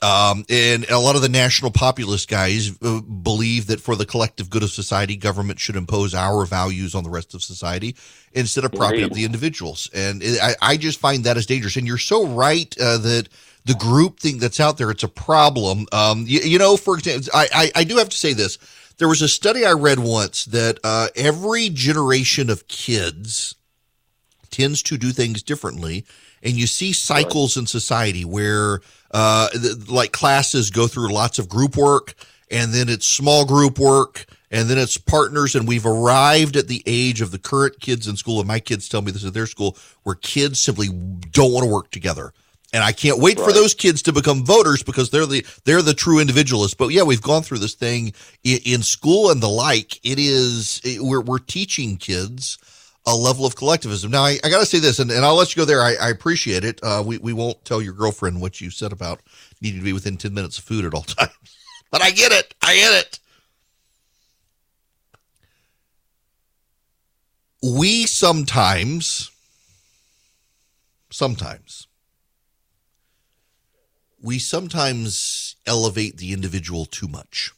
Um, 0.00 0.44
and 0.48 0.88
a 0.90 0.98
lot 0.98 1.16
of 1.16 1.22
the 1.22 1.28
national 1.28 1.72
populist 1.72 2.28
guys 2.28 2.70
uh, 2.82 3.00
believe 3.00 3.66
that 3.66 3.80
for 3.80 3.96
the 3.96 4.06
collective 4.06 4.48
good 4.48 4.62
of 4.62 4.70
society, 4.70 5.16
government 5.16 5.58
should 5.58 5.74
impose 5.74 6.14
our 6.14 6.46
values 6.46 6.94
on 6.94 7.02
the 7.02 7.10
rest 7.10 7.34
of 7.34 7.42
society 7.42 7.96
instead 8.32 8.64
of 8.64 8.72
propping 8.72 9.02
up 9.02 9.12
the 9.12 9.24
individuals. 9.24 9.90
And 9.92 10.22
it, 10.22 10.40
I, 10.40 10.54
I 10.62 10.76
just 10.76 11.00
find 11.00 11.24
that 11.24 11.36
as 11.36 11.46
dangerous. 11.46 11.76
And 11.76 11.86
you're 11.86 11.98
so 11.98 12.26
right 12.26 12.72
uh, 12.80 12.98
that 12.98 13.28
the 13.64 13.74
group 13.74 14.20
thing 14.20 14.38
that's 14.38 14.60
out 14.60 14.78
there, 14.78 14.90
it's 14.92 15.02
a 15.02 15.08
problem. 15.08 15.86
Um, 15.90 16.24
you, 16.28 16.40
you 16.40 16.58
know, 16.60 16.76
for 16.76 16.96
example, 16.96 17.28
I, 17.34 17.48
I, 17.52 17.72
I 17.80 17.84
do 17.84 17.96
have 17.96 18.08
to 18.10 18.16
say 18.16 18.32
this. 18.34 18.56
There 18.98 19.08
was 19.08 19.22
a 19.22 19.28
study 19.28 19.64
I 19.64 19.72
read 19.72 19.98
once 19.98 20.44
that 20.46 20.78
uh, 20.84 21.08
every 21.16 21.70
generation 21.70 22.50
of 22.50 22.68
kids 22.68 23.56
tends 24.50 24.82
to 24.84 24.98
do 24.98 25.12
things 25.12 25.42
differently. 25.42 26.04
And 26.42 26.54
you 26.54 26.66
see 26.66 26.92
cycles 26.92 27.56
in 27.56 27.66
society 27.66 28.24
where, 28.24 28.80
uh, 29.10 29.48
th- 29.50 29.88
like 29.88 30.12
classes 30.12 30.70
go 30.70 30.86
through 30.86 31.12
lots 31.12 31.38
of 31.38 31.48
group 31.48 31.76
work 31.76 32.14
and 32.50 32.72
then 32.72 32.88
it's 32.88 33.06
small 33.06 33.44
group 33.44 33.78
work 33.78 34.26
and 34.50 34.68
then 34.68 34.78
it's 34.78 34.96
partners. 34.96 35.54
And 35.54 35.68
we've 35.68 35.86
arrived 35.86 36.56
at 36.56 36.68
the 36.68 36.82
age 36.86 37.20
of 37.20 37.30
the 37.30 37.38
current 37.38 37.80
kids 37.80 38.06
in 38.06 38.16
school. 38.16 38.38
And 38.38 38.48
my 38.48 38.60
kids 38.60 38.88
tell 38.88 39.02
me 39.02 39.12
this 39.12 39.24
at 39.24 39.34
their 39.34 39.46
school 39.46 39.76
where 40.04 40.14
kids 40.14 40.60
simply 40.60 40.88
don't 40.88 41.52
want 41.52 41.64
to 41.64 41.72
work 41.72 41.90
together. 41.90 42.32
And 42.72 42.84
I 42.84 42.92
can't 42.92 43.18
wait 43.18 43.40
for 43.40 43.50
those 43.50 43.72
kids 43.72 44.02
to 44.02 44.12
become 44.12 44.44
voters 44.44 44.82
because 44.82 45.08
they're 45.08 45.24
the 45.24 45.46
they're 45.64 45.80
the 45.80 45.94
true 45.94 46.20
individualists. 46.20 46.74
But 46.74 46.88
yeah, 46.88 47.02
we've 47.02 47.22
gone 47.22 47.42
through 47.42 47.58
this 47.58 47.74
thing 47.74 48.12
in, 48.44 48.58
in 48.66 48.82
school 48.82 49.30
and 49.30 49.42
the 49.42 49.48
like. 49.48 50.04
It 50.04 50.18
is 50.18 50.82
it, 50.84 51.00
we're 51.00 51.22
we're 51.22 51.38
teaching 51.38 51.96
kids 51.96 52.58
a 53.08 53.16
level 53.16 53.46
of 53.46 53.56
collectivism. 53.56 54.10
Now, 54.10 54.24
I, 54.24 54.38
I 54.44 54.50
got 54.50 54.60
to 54.60 54.66
say 54.66 54.78
this, 54.78 54.98
and, 54.98 55.10
and 55.10 55.24
I'll 55.24 55.34
let 55.34 55.56
you 55.56 55.60
go 55.60 55.64
there. 55.64 55.80
I, 55.82 55.94
I 55.94 56.10
appreciate 56.10 56.62
it. 56.62 56.78
Uh, 56.82 57.02
we 57.04 57.16
we 57.18 57.32
won't 57.32 57.64
tell 57.64 57.80
your 57.80 57.94
girlfriend 57.94 58.40
what 58.40 58.60
you 58.60 58.70
said 58.70 58.92
about 58.92 59.20
needing 59.62 59.80
to 59.80 59.84
be 59.84 59.94
within 59.94 60.18
ten 60.18 60.34
minutes 60.34 60.58
of 60.58 60.64
food 60.64 60.84
at 60.84 60.94
all 60.94 61.02
times. 61.02 61.32
But 61.90 62.02
I 62.02 62.10
get 62.10 62.32
it. 62.32 62.54
I 62.62 62.74
get 62.76 63.00
it. 63.06 63.18
We 67.62 68.06
sometimes, 68.06 69.30
sometimes, 71.10 71.88
we 74.20 74.38
sometimes 74.38 75.56
elevate 75.66 76.18
the 76.18 76.32
individual 76.34 76.84
too 76.84 77.08
much. 77.08 77.52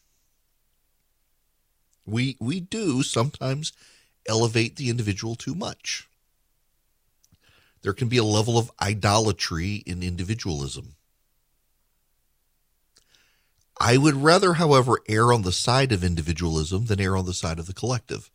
We 2.07 2.37
we 2.41 2.61
do 2.61 3.03
sometimes 3.03 3.73
elevate 4.31 4.77
the 4.77 4.89
individual 4.89 5.35
too 5.35 5.55
much. 5.55 6.09
There 7.83 7.93
can 7.93 8.09
be 8.09 8.17
a 8.17 8.25
level 8.25 8.57
of 8.57 8.71
idolatry 8.81 9.83
in 9.87 10.03
individualism. 10.03 10.95
I 13.79 13.97
would 13.97 14.17
rather, 14.17 14.55
however, 14.55 14.99
err 15.09 15.33
on 15.33 15.43
the 15.43 15.53
side 15.53 15.91
of 15.91 16.05
individualism 16.05 16.87
than 16.87 17.01
err 17.01 17.17
on 17.17 17.25
the 17.25 17.35
side 17.35 17.59
of 17.59 17.67
the 17.67 17.73
collective. 17.73 18.31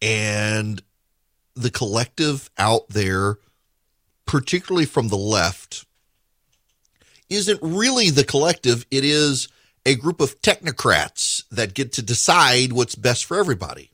And 0.00 0.82
the 1.54 1.70
collective 1.70 2.50
out 2.56 2.88
there, 2.88 3.36
particularly 4.24 4.86
from 4.86 5.08
the 5.08 5.18
left, 5.18 5.84
isn't 7.28 7.60
really 7.62 8.08
the 8.08 8.24
collective. 8.24 8.86
It 8.90 9.04
is 9.04 9.48
a 9.84 9.94
group 9.94 10.20
of 10.20 10.40
technocrats 10.40 11.44
that 11.50 11.74
get 11.74 11.92
to 11.92 12.02
decide 12.02 12.72
what's 12.72 12.94
best 12.94 13.26
for 13.26 13.38
everybody. 13.38 13.90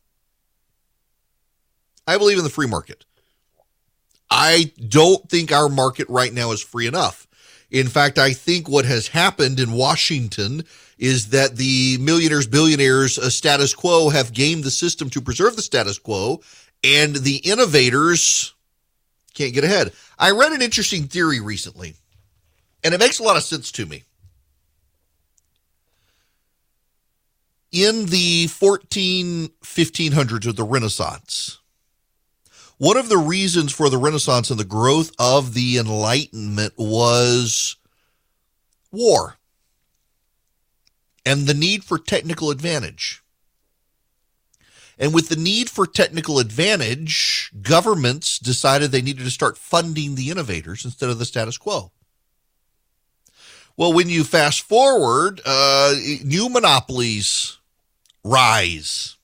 I 2.07 2.19
believe 2.19 2.39
in 2.39 2.45
the 2.45 2.51
free 2.51 2.69
market. 2.69 3.05
I 4.31 4.73
don't 4.89 5.29
think 5.29 5.53
our 5.53 5.69
market 5.69 6.09
right 6.09 6.33
now 6.33 6.53
is 6.53 6.63
free 6.63 6.87
enough. 6.87 7.27
In 7.71 7.89
fact, 7.89 8.19
I 8.19 8.33
think 8.33 8.69
what 8.69 8.85
has 8.85 9.09
happened 9.09 9.59
in 9.59 9.73
Washington 9.73 10.65
is 10.99 11.31
that 11.31 11.57
the 11.57 11.99
millionaires, 11.99 12.47
billionaires 12.47 13.19
uh, 13.19 13.29
status 13.29 13.75
quo 13.75 14.09
have 14.09 14.33
gamed 14.33 14.65
the 14.65 14.71
system 14.71 15.11
to 15.11 15.21
preserve 15.21 15.57
the 15.57 15.63
status 15.63 15.99
quo, 15.99 16.41
and 16.85 17.17
the 17.17 17.37
innovators 17.39 18.55
can't 19.35 19.53
get 19.53 19.65
ahead. 19.65 19.93
I 20.19 20.31
read 20.31 20.53
an 20.53 20.63
interesting 20.63 21.05
theory 21.05 21.41
recently, 21.41 21.95
and 22.83 22.95
it 22.95 23.01
makes 23.01 23.19
a 23.19 23.23
lot 23.23 23.37
of 23.37 23.43
sense 23.43 23.71
to 23.73 23.87
me. 23.87 24.05
In 27.73 28.07
the 28.07 28.47
14, 28.47 29.51
1500s 29.63 30.47
of 30.47 30.57
the 30.57 30.65
Renaissance, 30.65 31.59
one 32.79 32.97
of 32.97 33.09
the 33.09 33.19
reasons 33.19 33.73
for 33.73 33.89
the 33.89 33.99
Renaissance 33.99 34.51
and 34.51 34.61
the 34.61 34.65
growth 34.65 35.11
of 35.19 35.55
the 35.55 35.79
Enlightenment 35.79 36.75
was 36.77 37.77
war 38.93 39.37
and 41.25 41.47
the 41.47 41.55
need 41.55 41.85
for 41.85 41.99
technical 41.99 42.51
advantage. 42.51 43.23
And 44.99 45.13
with 45.13 45.29
the 45.29 45.37
need 45.37 45.69
for 45.69 45.87
technical 45.87 46.39
advantage, 46.39 47.51
governments 47.61 48.39
decided 48.39 48.91
they 48.91 49.03
needed 49.03 49.25
to 49.25 49.31
start 49.31 49.59
funding 49.59 50.15
the 50.15 50.31
innovators 50.31 50.85
instead 50.85 51.11
of 51.11 51.19
the 51.19 51.27
status 51.27 51.59
quo. 51.59 51.93
Well, 53.77 53.93
when 53.93 54.09
you 54.09 54.25
fast 54.25 54.63
forward, 54.63 55.43
uh, 55.45 55.95
new 56.25 56.49
monopolies 56.49 57.59
rise 58.25 59.16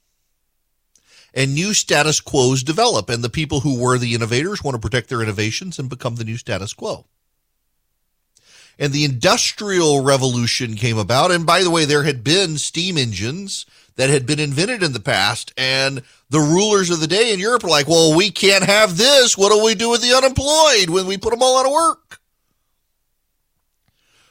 and 1.34 1.54
new 1.54 1.74
status 1.74 2.20
quos 2.20 2.62
develop. 2.62 3.08
And 3.08 3.22
the 3.22 3.30
people 3.30 3.60
who 3.60 3.80
were 3.80 3.98
the 3.98 4.14
innovators 4.14 4.62
want 4.62 4.74
to 4.74 4.80
protect 4.80 5.08
their 5.08 5.22
innovations 5.22 5.78
and 5.78 5.88
become 5.88 6.16
the 6.16 6.24
new 6.24 6.36
status 6.36 6.74
quo. 6.74 7.06
And 8.78 8.92
the 8.92 9.04
Industrial 9.04 10.02
Revolution 10.02 10.74
came 10.74 10.98
about. 10.98 11.30
And 11.30 11.46
by 11.46 11.62
the 11.62 11.70
way, 11.70 11.84
there 11.84 12.04
had 12.04 12.24
been 12.24 12.58
steam 12.58 12.96
engines 12.96 13.66
that 13.96 14.10
had 14.10 14.26
been 14.26 14.40
invented 14.40 14.82
in 14.82 14.92
the 14.92 15.00
past. 15.00 15.52
And 15.56 16.02
the 16.30 16.40
rulers 16.40 16.90
of 16.90 17.00
the 17.00 17.06
day 17.06 17.32
in 17.32 17.40
Europe 17.40 17.62
were 17.62 17.68
like, 17.68 17.86
well, 17.86 18.16
we 18.16 18.30
can't 18.30 18.64
have 18.64 18.96
this. 18.96 19.36
What 19.36 19.52
do 19.52 19.62
we 19.62 19.74
do 19.74 19.90
with 19.90 20.02
the 20.02 20.16
unemployed 20.16 20.88
when 20.88 21.06
we 21.06 21.18
put 21.18 21.30
them 21.30 21.42
all 21.42 21.58
out 21.58 21.66
of 21.66 21.72
work? 21.72 22.18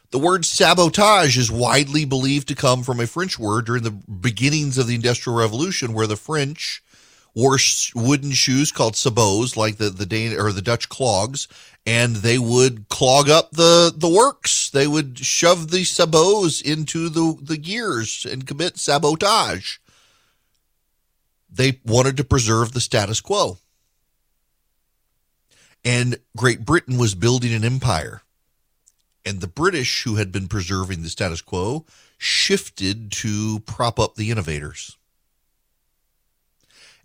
The 0.10 0.20
word 0.20 0.44
sabotage 0.44 1.38
is 1.38 1.50
widely 1.50 2.04
believed 2.04 2.50
to 2.50 2.56
come 2.56 2.84
from 2.84 3.00
a 3.00 3.08
French 3.08 3.40
word 3.40 3.66
during 3.66 3.84
the 3.84 3.92
beginnings 3.92 4.78
of 4.78 4.88
the 4.88 4.96
Industrial 4.96 5.38
Revolution, 5.38 5.94
where 5.94 6.08
the 6.08 6.18
French 6.18 6.84
wore 7.34 7.58
wooden 7.96 8.32
shoes 8.32 8.72
called 8.72 8.96
sabots, 8.96 9.56
like 9.56 9.78
the 9.78 9.90
the 9.90 10.06
Dane 10.06 10.38
or 10.40 10.52
the 10.52 10.62
Dutch 10.62 10.90
clogs, 10.90 11.48
and 11.86 12.18
they 12.18 12.38
would 12.38 12.90
clog 12.90 13.30
up 13.30 13.52
the 13.52 13.94
the 13.96 14.10
works. 14.10 14.70
They 14.70 14.88
would 14.88 15.20
shove 15.20 15.72
the 15.72 15.84
sabots 15.84 16.62
into 16.62 17.10
the 17.10 17.38
the 17.42 17.58
gears 17.58 18.26
and 18.30 18.48
commit 18.48 18.78
sabotage. 18.78 19.78
They 21.50 21.80
wanted 21.86 22.18
to 22.18 22.24
preserve 22.24 22.72
the 22.72 22.82
status 22.82 23.20
quo. 23.20 23.58
And 25.84 26.20
Great 26.38 26.64
Britain 26.64 26.98
was 26.98 27.16
building 27.16 27.54
an 27.54 27.66
empire. 27.66 28.22
And 29.26 29.42
the 29.42 29.48
British, 29.48 30.04
who 30.04 30.16
had 30.16 30.32
been 30.32 30.48
preserving 30.48 31.02
the 31.02 31.10
status 31.10 31.42
quo, 31.42 31.86
shifted 32.18 33.12
to 33.12 33.60
prop 33.62 34.00
up 34.00 34.16
the 34.16 34.32
innovators. 34.32 34.98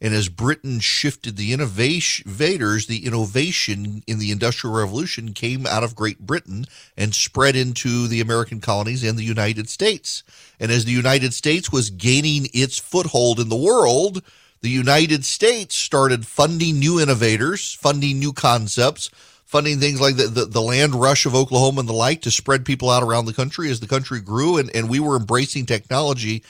And 0.00 0.14
as 0.14 0.28
Britain 0.28 0.80
shifted 0.80 1.36
the 1.36 1.52
innovators, 1.52 2.86
the 2.86 3.06
innovation 3.06 4.02
in 4.06 4.18
the 4.18 4.30
Industrial 4.30 4.74
Revolution 4.74 5.32
came 5.32 5.66
out 5.66 5.82
of 5.82 5.94
Great 5.94 6.20
Britain 6.20 6.66
and 6.96 7.14
spread 7.14 7.56
into 7.56 8.06
the 8.06 8.20
American 8.20 8.60
colonies 8.60 9.02
and 9.02 9.18
the 9.18 9.24
United 9.24 9.68
States. 9.68 10.22
And 10.60 10.70
as 10.70 10.84
the 10.84 10.92
United 10.92 11.32
States 11.32 11.72
was 11.72 11.90
gaining 11.90 12.48
its 12.52 12.78
foothold 12.78 13.40
in 13.40 13.48
the 13.48 13.56
world, 13.56 14.22
the 14.60 14.68
United 14.68 15.24
States 15.24 15.76
started 15.76 16.26
funding 16.26 16.78
new 16.78 17.00
innovators, 17.00 17.74
funding 17.74 18.18
new 18.18 18.32
concepts, 18.32 19.10
funding 19.44 19.78
things 19.78 20.00
like 20.00 20.16
the, 20.16 20.26
the, 20.26 20.44
the, 20.44 20.60
land 20.60 20.94
rush 20.94 21.24
of 21.24 21.34
Oklahoma 21.34 21.80
and 21.80 21.88
the 21.88 21.94
like 21.94 22.22
to 22.22 22.30
spread 22.30 22.64
people 22.64 22.90
out 22.90 23.02
around 23.02 23.26
the 23.26 23.32
country 23.32 23.70
as 23.70 23.80
the 23.80 23.86
country 23.86 24.20
grew. 24.20 24.56
And, 24.58 24.74
and 24.74 24.90
we 24.90 24.98
were 24.98 25.16
embracing 25.16 25.66
technology 25.66 26.42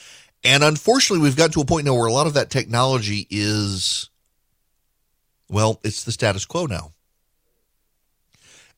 and 0.44 0.62
unfortunately, 0.62 1.22
we've 1.22 1.36
gotten 1.36 1.52
to 1.52 1.60
a 1.60 1.64
point 1.64 1.86
now 1.86 1.94
where 1.94 2.06
a 2.06 2.12
lot 2.12 2.26
of 2.26 2.34
that 2.34 2.50
technology 2.50 3.26
is, 3.30 4.10
well, 5.48 5.80
it's 5.82 6.04
the 6.04 6.12
status 6.12 6.44
quo 6.44 6.66
now. 6.66 6.92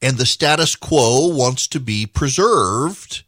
And 0.01 0.17
the 0.17 0.27
status 0.27 0.77
quo 0.77 1.29
wants 1.35 1.67
to 1.69 1.81
be 1.81 2.07
preserved. 2.07 3.25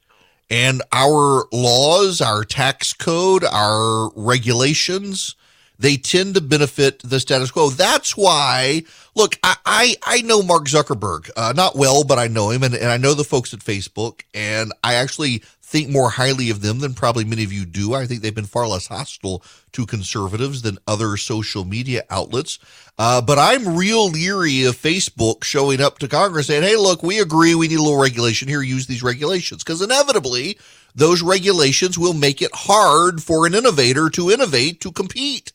And 0.48 0.82
our 0.92 1.44
laws, 1.52 2.20
our 2.20 2.44
tax 2.44 2.92
code, 2.92 3.44
our 3.44 4.10
regulations, 4.16 5.36
they 5.78 5.96
tend 5.96 6.34
to 6.34 6.40
benefit 6.40 7.00
the 7.02 7.18
status 7.20 7.50
quo. 7.50 7.70
That's 7.70 8.16
why, 8.16 8.82
look, 9.14 9.38
I, 9.42 9.56
I, 9.64 9.96
I 10.04 10.22
know 10.22 10.42
Mark 10.42 10.66
Zuckerberg, 10.66 11.30
uh, 11.36 11.54
not 11.56 11.74
well, 11.74 12.04
but 12.04 12.18
I 12.18 12.26
know 12.26 12.50
him 12.50 12.62
and, 12.62 12.74
and 12.74 12.88
I 12.88 12.98
know 12.98 13.14
the 13.14 13.24
folks 13.24 13.54
at 13.54 13.60
Facebook 13.60 14.22
and 14.34 14.72
I 14.84 14.94
actually 14.94 15.42
think 15.70 15.88
more 15.88 16.10
highly 16.10 16.50
of 16.50 16.62
them 16.62 16.80
than 16.80 16.94
probably 16.94 17.24
many 17.24 17.44
of 17.44 17.52
you 17.52 17.64
do. 17.64 17.94
I 17.94 18.04
think 18.04 18.22
they've 18.22 18.34
been 18.34 18.44
far 18.44 18.66
less 18.66 18.88
hostile 18.88 19.44
to 19.70 19.86
conservatives 19.86 20.62
than 20.62 20.78
other 20.84 21.16
social 21.16 21.64
media 21.64 22.02
outlets. 22.10 22.58
Uh, 22.98 23.22
but 23.22 23.38
I'm 23.38 23.76
real 23.76 24.10
leery 24.10 24.64
of 24.64 24.76
Facebook 24.76 25.44
showing 25.44 25.80
up 25.80 26.00
to 26.00 26.08
Congress 26.08 26.48
saying, 26.48 26.64
hey, 26.64 26.74
look, 26.74 27.04
we 27.04 27.20
agree 27.20 27.54
we 27.54 27.68
need 27.68 27.78
a 27.78 27.82
little 27.82 28.00
regulation 28.00 28.48
here, 28.48 28.62
use 28.62 28.88
these 28.88 29.04
regulations. 29.04 29.62
Because 29.62 29.80
inevitably, 29.80 30.58
those 30.96 31.22
regulations 31.22 31.96
will 31.96 32.14
make 32.14 32.42
it 32.42 32.50
hard 32.52 33.22
for 33.22 33.46
an 33.46 33.54
innovator 33.54 34.10
to 34.10 34.32
innovate, 34.32 34.80
to 34.80 34.90
compete. 34.90 35.52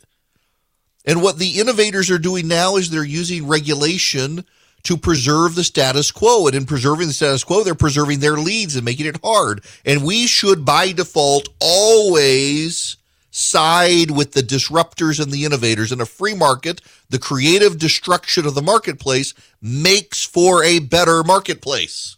And 1.06 1.22
what 1.22 1.40
the 1.40 1.60
innovators 1.60 2.10
are 2.10 2.18
doing 2.18 2.48
now 2.48 2.78
is 2.78 2.90
they're 2.90 3.04
using 3.04 3.48
regulation 3.48 4.46
to 4.86 4.98
preserve 4.98 5.56
the 5.56 5.64
status 5.64 6.12
quo. 6.12 6.48
And 6.48 6.56
in 6.56 6.66
preserving 6.66 7.08
the 7.08 7.14
status 7.14 7.44
quo, 7.44 7.64
they're 7.64 7.76
preserving 7.76 8.20
their 8.20 8.38
leads 8.38 8.76
and 8.76 8.86
making 8.86 9.06
it 9.06 9.20
hard. 9.24 9.64
And 9.86 10.04
we 10.04 10.28
should, 10.28 10.66
by 10.66 10.92
default, 10.92 11.50
always 11.60 12.98
side 13.32 14.12
with 14.12 14.32
the 14.32 14.42
disruptors 14.42 15.22
and 15.22 15.32
the 15.32 15.44
innovators. 15.44 15.92
In 15.92 16.00
a 16.00 16.06
free 16.06 16.34
market, 16.34 16.82
the 17.10 17.20
creative 17.20 17.78
destruction 17.78 18.46
of 18.46 18.56
the 18.56 18.62
marketplace 18.62 19.34
makes 19.62 20.24
for 20.24 20.64
a 20.64 20.80
better 20.80 21.22
marketplace. 21.24 22.16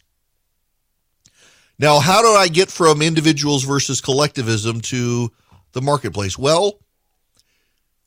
Now, 1.79 1.99
how 1.99 2.21
do 2.21 2.29
I 2.29 2.47
get 2.47 2.69
from 2.69 3.01
individuals 3.01 3.63
versus 3.63 4.01
collectivism 4.01 4.81
to 4.81 5.31
the 5.73 5.81
marketplace? 5.81 6.37
Well, 6.37 6.79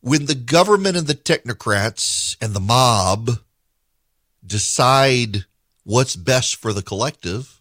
when 0.00 0.26
the 0.26 0.34
government 0.34 0.96
and 0.96 1.06
the 1.06 1.14
technocrats 1.14 2.36
and 2.40 2.54
the 2.54 2.60
mob 2.60 3.30
decide 4.44 5.44
what's 5.84 6.16
best 6.16 6.56
for 6.56 6.72
the 6.72 6.82
collective, 6.82 7.60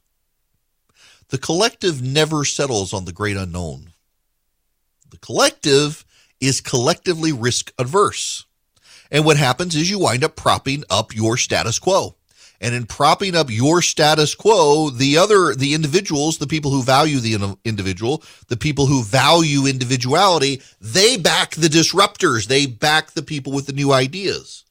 the 1.30 1.38
collective 1.38 2.02
never 2.02 2.44
settles 2.44 2.94
on 2.94 3.06
the 3.06 3.12
great 3.12 3.38
unknown. 3.38 3.92
The 5.10 5.18
collective 5.18 6.06
is 6.40 6.62
collectively 6.62 7.32
risk 7.32 7.72
adverse. 7.78 8.46
And 9.12 9.26
what 9.26 9.38
happens 9.38 9.76
is 9.76 9.90
you 9.90 10.00
wind 10.00 10.24
up 10.24 10.36
propping 10.36 10.84
up 10.90 11.16
your 11.16 11.38
status 11.38 11.80
quo. 11.80 12.16
And 12.62 12.76
in 12.76 12.86
propping 12.86 13.36
up 13.36 13.50
your 13.50 13.82
status 13.82 14.36
quo, 14.36 14.90
the 14.90 15.18
other, 15.18 15.56
the 15.56 15.74
individuals, 15.74 16.38
the 16.38 16.48
people 16.48 16.72
who 16.72 16.84
value 16.84 17.20
the 17.20 17.58
individual, 17.64 18.22
the 18.48 18.58
people 18.58 18.86
who 18.86 19.02
value 19.04 19.66
individuality, 19.66 20.62
they 20.82 21.16
back 21.16 21.56
the 21.56 21.68
disruptors. 21.68 22.48
They 22.48 22.66
back 22.66 23.12
the 23.12 23.24
people 23.24 23.54
with 23.54 23.66
the 23.66 23.74
new 23.74 23.94
ideas. 23.94 24.66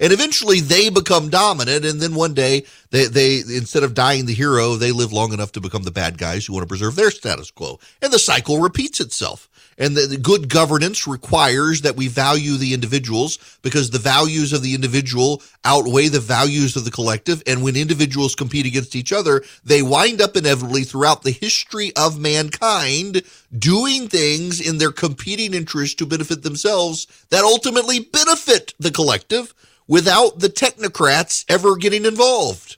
And 0.00 0.12
eventually 0.12 0.60
they 0.60 0.90
become 0.90 1.28
dominant. 1.28 1.84
And 1.84 2.00
then 2.00 2.14
one 2.14 2.34
day 2.34 2.64
they, 2.90 3.06
they, 3.06 3.38
instead 3.38 3.82
of 3.82 3.94
dying 3.94 4.26
the 4.26 4.34
hero, 4.34 4.74
they 4.74 4.92
live 4.92 5.12
long 5.12 5.32
enough 5.32 5.52
to 5.52 5.60
become 5.60 5.82
the 5.82 5.90
bad 5.90 6.18
guys 6.18 6.46
who 6.46 6.52
want 6.52 6.62
to 6.62 6.68
preserve 6.68 6.94
their 6.94 7.10
status 7.10 7.50
quo. 7.50 7.78
And 8.00 8.12
the 8.12 8.18
cycle 8.18 8.60
repeats 8.60 9.00
itself. 9.00 9.48
And 9.80 9.96
the, 9.96 10.06
the, 10.06 10.16
good 10.16 10.48
governance 10.48 11.06
requires 11.06 11.82
that 11.82 11.94
we 11.94 12.08
value 12.08 12.56
the 12.56 12.74
individuals 12.74 13.38
because 13.62 13.90
the 13.90 13.98
values 14.00 14.52
of 14.52 14.60
the 14.60 14.74
individual 14.74 15.40
outweigh 15.64 16.08
the 16.08 16.18
values 16.18 16.74
of 16.74 16.84
the 16.84 16.90
collective. 16.90 17.42
And 17.46 17.62
when 17.62 17.76
individuals 17.76 18.34
compete 18.34 18.66
against 18.66 18.96
each 18.96 19.12
other, 19.12 19.44
they 19.64 19.82
wind 19.82 20.20
up 20.20 20.36
inevitably 20.36 20.82
throughout 20.82 21.22
the 21.22 21.30
history 21.30 21.92
of 21.94 22.18
mankind 22.18 23.22
doing 23.56 24.08
things 24.08 24.60
in 24.60 24.78
their 24.78 24.90
competing 24.90 25.54
interest 25.54 25.98
to 25.98 26.06
benefit 26.06 26.42
themselves 26.42 27.06
that 27.30 27.44
ultimately 27.44 28.00
benefit 28.00 28.74
the 28.80 28.90
collective 28.90 29.54
without 29.88 30.38
the 30.38 30.48
technocrats 30.48 31.44
ever 31.48 31.76
getting 31.76 32.04
involved. 32.04 32.76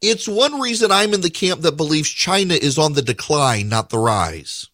It's 0.00 0.28
one 0.28 0.60
reason 0.60 0.92
I'm 0.92 1.14
in 1.14 1.22
the 1.22 1.30
camp 1.30 1.62
that 1.62 1.76
believes 1.76 2.08
China 2.08 2.54
is 2.54 2.76
on 2.76 2.92
the 2.92 3.02
decline, 3.02 3.68
not 3.68 3.88
the 3.90 3.98
rise. 3.98 4.68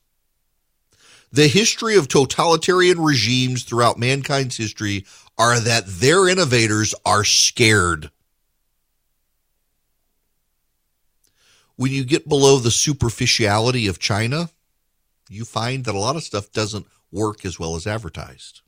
The 1.31 1.49
history 1.49 1.97
of 1.97 2.09
totalitarian 2.09 2.99
regimes 3.01 3.63
throughout 3.63 3.99
mankind's 3.99 4.57
history 4.57 5.05
are 5.37 5.61
that 5.61 5.87
their 5.87 6.27
innovators 6.29 6.95
are 7.05 7.25
scared. 7.25 8.11
When 11.77 11.93
you 11.93 12.05
get 12.05 12.29
below 12.29 12.59
the 12.59 12.71
superficiality 12.71 13.87
of 13.87 13.99
China, 13.99 14.51
you 15.29 15.45
find 15.45 15.85
that 15.85 15.95
a 15.95 15.99
lot 15.99 16.17
of 16.17 16.25
stuff 16.25 16.51
doesn't 16.51 16.87
work 17.13 17.45
as 17.45 17.59
well 17.59 17.77
as 17.77 17.87
advertised. 17.87 18.63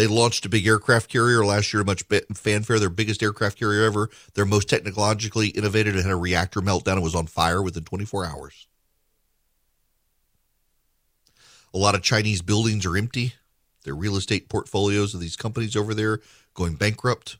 They 0.00 0.06
launched 0.06 0.46
a 0.46 0.48
big 0.48 0.66
aircraft 0.66 1.10
carrier 1.10 1.44
last 1.44 1.74
year, 1.74 1.84
much 1.84 2.04
fanfare, 2.32 2.78
their 2.78 2.88
biggest 2.88 3.22
aircraft 3.22 3.58
carrier 3.58 3.84
ever. 3.84 4.08
Their 4.32 4.46
most 4.46 4.66
technologically 4.66 5.48
innovative. 5.48 5.94
It 5.94 6.04
had 6.04 6.10
a 6.10 6.16
reactor 6.16 6.62
meltdown. 6.62 6.96
It 6.96 7.02
was 7.02 7.14
on 7.14 7.26
fire 7.26 7.60
within 7.60 7.84
24 7.84 8.24
hours. 8.24 8.66
A 11.74 11.76
lot 11.76 11.94
of 11.94 12.00
Chinese 12.00 12.40
buildings 12.40 12.86
are 12.86 12.96
empty. 12.96 13.34
Their 13.84 13.94
real 13.94 14.16
estate 14.16 14.48
portfolios 14.48 15.12
of 15.12 15.20
these 15.20 15.36
companies 15.36 15.76
over 15.76 15.92
there 15.92 16.20
going 16.54 16.76
bankrupt. 16.76 17.36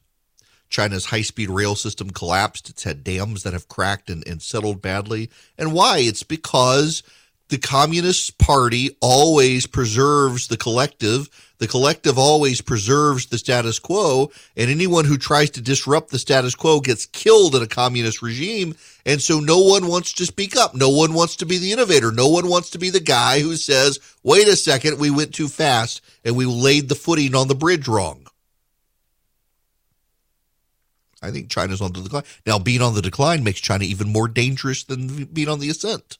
China's 0.69 1.07
high 1.07 1.23
speed 1.23 1.49
rail 1.49 1.75
system 1.75 2.11
collapsed. 2.11 2.69
It's 2.69 2.85
had 2.85 3.03
dams 3.03 3.43
that 3.43 3.55
have 3.55 3.69
cracked 3.69 4.11
and, 4.11 4.23
and 4.29 4.43
settled 4.43 4.83
badly. 4.83 5.31
And 5.57 5.73
why? 5.73 6.01
It's 6.01 6.25
because 6.25 7.03
the 7.51 7.59
Communist 7.59 8.39
Party 8.39 8.97
always 9.01 9.67
preserves 9.67 10.49
the 10.49 10.57
collective. 10.57 11.29
The 11.59 11.69
collective 11.69 12.19
always 12.19 12.63
preserves 12.63 13.27
the 13.27 13.37
status 13.37 13.79
quo, 13.79 14.31
and 14.57 14.71
anyone 14.71 15.05
who 15.05 15.19
tries 15.19 15.51
to 15.51 15.61
disrupt 15.61 16.11
the 16.11 16.19
status 16.19 16.55
quo 16.55 16.81
gets 16.81 17.05
killed 17.05 17.55
in 17.55 17.63
a 17.63 17.67
communist 17.67 18.23
regime. 18.23 18.75
And 19.05 19.21
so 19.21 19.41
no 19.41 19.61
one 19.61 19.87
wants 19.87 20.15
to 20.15 20.27
speak 20.27 20.57
up. 20.57 20.75
No 20.75 20.89
one 20.89 21.13
wants 21.13 21.37
to 21.37 21.47
be 21.47 21.59
the 21.59 21.73
innovator. 21.73 22.13
No 22.13 22.29
one 22.29 22.49
wants 22.49 22.71
to 22.71 22.79
be 22.79 22.89
the 22.89 23.01
guy 23.01 23.41
who 23.41 23.57
says, 23.57 23.99
wait 24.23 24.49
a 24.49 24.57
second, 24.57 24.99
we 24.99 25.11
went 25.11 25.35
too 25.35 25.49
fast 25.49 26.01
and 26.25 26.37
we 26.37 26.47
laid 26.47 26.89
the 26.89 26.95
footing 26.95 27.35
on 27.35 27.49
the 27.49 27.55
bridge 27.55 27.89
wrong. 27.89 28.27
I 31.23 31.31
think 31.31 31.51
China's 31.51 31.83
on 31.83 31.93
the 31.93 32.01
decline. 32.01 32.25
Now, 32.47 32.59
being 32.59 32.81
on 32.81 32.95
the 32.95 33.03
decline 33.03 33.45
makes 33.45 33.61
China 33.61 33.85
even 33.85 34.09
more 34.09 34.29
dangerous 34.29 34.85
than 34.85 35.25
being 35.25 35.49
on 35.49 35.61
the 35.61 35.69
ascent. 35.69 36.17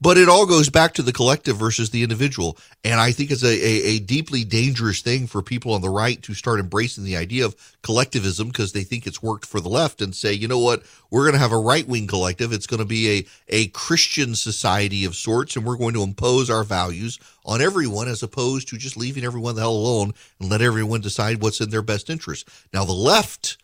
But 0.00 0.16
it 0.16 0.28
all 0.28 0.46
goes 0.46 0.70
back 0.70 0.94
to 0.94 1.02
the 1.02 1.12
collective 1.12 1.56
versus 1.56 1.90
the 1.90 2.04
individual. 2.04 2.56
And 2.84 3.00
I 3.00 3.10
think 3.10 3.32
it's 3.32 3.42
a, 3.42 3.48
a, 3.48 3.96
a, 3.96 3.98
deeply 3.98 4.44
dangerous 4.44 5.00
thing 5.00 5.26
for 5.26 5.42
people 5.42 5.72
on 5.72 5.80
the 5.80 5.90
right 5.90 6.22
to 6.22 6.34
start 6.34 6.60
embracing 6.60 7.02
the 7.02 7.16
idea 7.16 7.44
of 7.44 7.56
collectivism 7.82 8.46
because 8.46 8.72
they 8.72 8.84
think 8.84 9.06
it's 9.06 9.22
worked 9.22 9.44
for 9.44 9.60
the 9.60 9.68
left 9.68 10.00
and 10.00 10.14
say, 10.14 10.32
you 10.32 10.46
know 10.46 10.60
what, 10.60 10.84
we're 11.10 11.24
going 11.24 11.32
to 11.32 11.40
have 11.40 11.50
a 11.50 11.58
right 11.58 11.86
wing 11.88 12.06
collective. 12.06 12.52
It's 12.52 12.68
going 12.68 12.78
to 12.78 12.86
be 12.86 13.18
a, 13.18 13.26
a 13.48 13.66
Christian 13.68 14.36
society 14.36 15.04
of 15.04 15.16
sorts, 15.16 15.56
and 15.56 15.66
we're 15.66 15.76
going 15.76 15.94
to 15.94 16.02
impose 16.02 16.48
our 16.48 16.64
values 16.64 17.18
on 17.44 17.60
everyone 17.60 18.06
as 18.06 18.22
opposed 18.22 18.68
to 18.68 18.78
just 18.78 18.96
leaving 18.96 19.24
everyone 19.24 19.56
the 19.56 19.62
hell 19.62 19.72
alone 19.72 20.14
and 20.38 20.48
let 20.48 20.62
everyone 20.62 21.00
decide 21.00 21.42
what's 21.42 21.60
in 21.60 21.70
their 21.70 21.82
best 21.82 22.08
interest. 22.08 22.48
Now, 22.72 22.84
the 22.84 22.92
left 22.92 23.58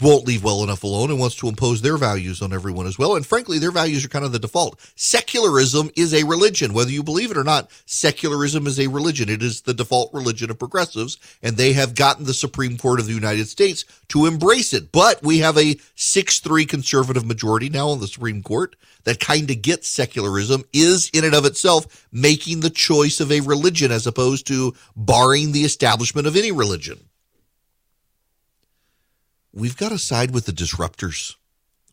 won't 0.00 0.26
leave 0.26 0.42
well 0.42 0.62
enough 0.62 0.82
alone 0.82 1.10
and 1.10 1.18
wants 1.18 1.36
to 1.36 1.48
impose 1.48 1.80
their 1.80 1.96
values 1.96 2.42
on 2.42 2.52
everyone 2.52 2.86
as 2.86 2.98
well. 2.98 3.16
And 3.16 3.24
frankly, 3.24 3.58
their 3.58 3.70
values 3.70 4.04
are 4.04 4.08
kind 4.08 4.24
of 4.24 4.32
the 4.32 4.38
default. 4.38 4.80
Secularism 4.96 5.90
is 5.96 6.12
a 6.12 6.24
religion. 6.24 6.72
Whether 6.72 6.90
you 6.90 7.02
believe 7.02 7.30
it 7.30 7.36
or 7.36 7.44
not, 7.44 7.70
secularism 7.86 8.66
is 8.66 8.80
a 8.80 8.88
religion. 8.88 9.28
It 9.28 9.42
is 9.42 9.62
the 9.62 9.74
default 9.74 10.12
religion 10.12 10.50
of 10.50 10.58
progressives, 10.58 11.18
and 11.42 11.56
they 11.56 11.72
have 11.74 11.94
gotten 11.94 12.24
the 12.24 12.34
Supreme 12.34 12.76
Court 12.76 13.00
of 13.00 13.06
the 13.06 13.12
United 13.12 13.48
States 13.48 13.84
to 14.08 14.26
embrace 14.26 14.72
it. 14.72 14.90
But 14.90 15.22
we 15.22 15.38
have 15.38 15.56
a 15.56 15.76
6 15.94 16.40
3 16.40 16.66
conservative 16.66 17.24
majority 17.24 17.68
now 17.68 17.88
on 17.88 18.00
the 18.00 18.08
Supreme 18.08 18.42
Court 18.42 18.76
that 19.04 19.20
kind 19.20 19.50
of 19.50 19.62
gets 19.62 19.86
secularism, 19.88 20.64
is 20.72 21.10
in 21.12 21.24
and 21.24 21.34
of 21.34 21.44
itself 21.44 22.06
making 22.10 22.60
the 22.60 22.70
choice 22.70 23.20
of 23.20 23.30
a 23.30 23.40
religion 23.40 23.92
as 23.92 24.06
opposed 24.06 24.46
to 24.46 24.74
barring 24.96 25.52
the 25.52 25.64
establishment 25.64 26.26
of 26.26 26.36
any 26.36 26.50
religion 26.50 26.98
we've 29.54 29.76
got 29.76 29.90
to 29.90 29.98
side 29.98 30.32
with 30.32 30.46
the 30.46 30.52
disruptors, 30.52 31.36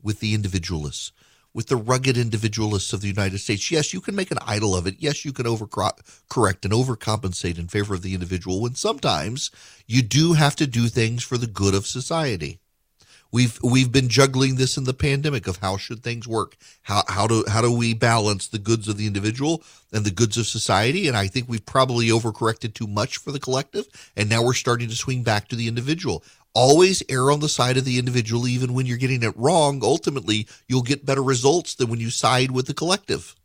with 0.01 0.19
the 0.19 0.33
individualists, 0.33 1.11
with 1.53 1.67
the 1.67 1.75
rugged 1.75 2.17
individualists 2.17 2.91
of 2.93 3.01
the 3.01 3.07
United 3.07 3.37
States. 3.37 3.69
Yes, 3.69 3.93
you 3.93 4.01
can 4.01 4.15
make 4.15 4.31
an 4.31 4.39
idol 4.41 4.75
of 4.75 4.87
it. 4.87 4.95
Yes, 4.99 5.23
you 5.23 5.31
can 5.31 5.45
overcorrect 5.45 6.65
and 6.65 6.73
overcompensate 6.73 7.59
in 7.59 7.67
favor 7.67 7.93
of 7.93 8.01
the 8.01 8.13
individual 8.13 8.61
when 8.61 8.75
sometimes 8.75 9.51
you 9.85 10.01
do 10.01 10.33
have 10.33 10.55
to 10.55 10.65
do 10.65 10.87
things 10.87 11.23
for 11.23 11.37
the 11.37 11.47
good 11.47 11.75
of 11.75 11.85
society. 11.85 12.60
We've 13.31 13.57
we've 13.63 13.91
been 13.91 14.09
juggling 14.09 14.55
this 14.55 14.75
in 14.75 14.83
the 14.83 14.93
pandemic 14.93 15.47
of 15.47 15.57
how 15.57 15.77
should 15.77 16.03
things 16.03 16.27
work? 16.27 16.57
How 16.83 17.03
how 17.07 17.27
do 17.27 17.45
how 17.47 17.61
do 17.61 17.71
we 17.71 17.93
balance 17.93 18.47
the 18.47 18.59
goods 18.59 18.87
of 18.87 18.97
the 18.97 19.07
individual 19.07 19.63
and 19.93 20.03
the 20.03 20.11
goods 20.11 20.37
of 20.37 20.47
society? 20.47 21.07
And 21.07 21.15
I 21.15 21.27
think 21.27 21.47
we've 21.47 21.65
probably 21.65 22.07
overcorrected 22.07 22.73
too 22.73 22.87
much 22.87 23.17
for 23.17 23.31
the 23.31 23.39
collective, 23.39 23.87
and 24.17 24.29
now 24.29 24.43
we're 24.43 24.53
starting 24.53 24.89
to 24.89 24.95
swing 24.95 25.23
back 25.23 25.47
to 25.47 25.55
the 25.55 25.67
individual 25.67 26.23
always 26.53 27.01
err 27.09 27.31
on 27.31 27.39
the 27.39 27.49
side 27.49 27.77
of 27.77 27.85
the 27.85 27.97
individual, 27.97 28.47
even 28.47 28.73
when 28.73 28.85
you're 28.85 28.97
getting 28.97 29.23
it 29.23 29.37
wrong. 29.37 29.79
Ultimately, 29.83 30.47
you'll 30.67 30.81
get 30.81 31.05
better 31.05 31.23
results 31.23 31.75
than 31.75 31.89
when 31.89 31.99
you 31.99 32.09
side 32.09 32.51
with 32.51 32.67
the 32.67 32.73
collective. 32.73 33.35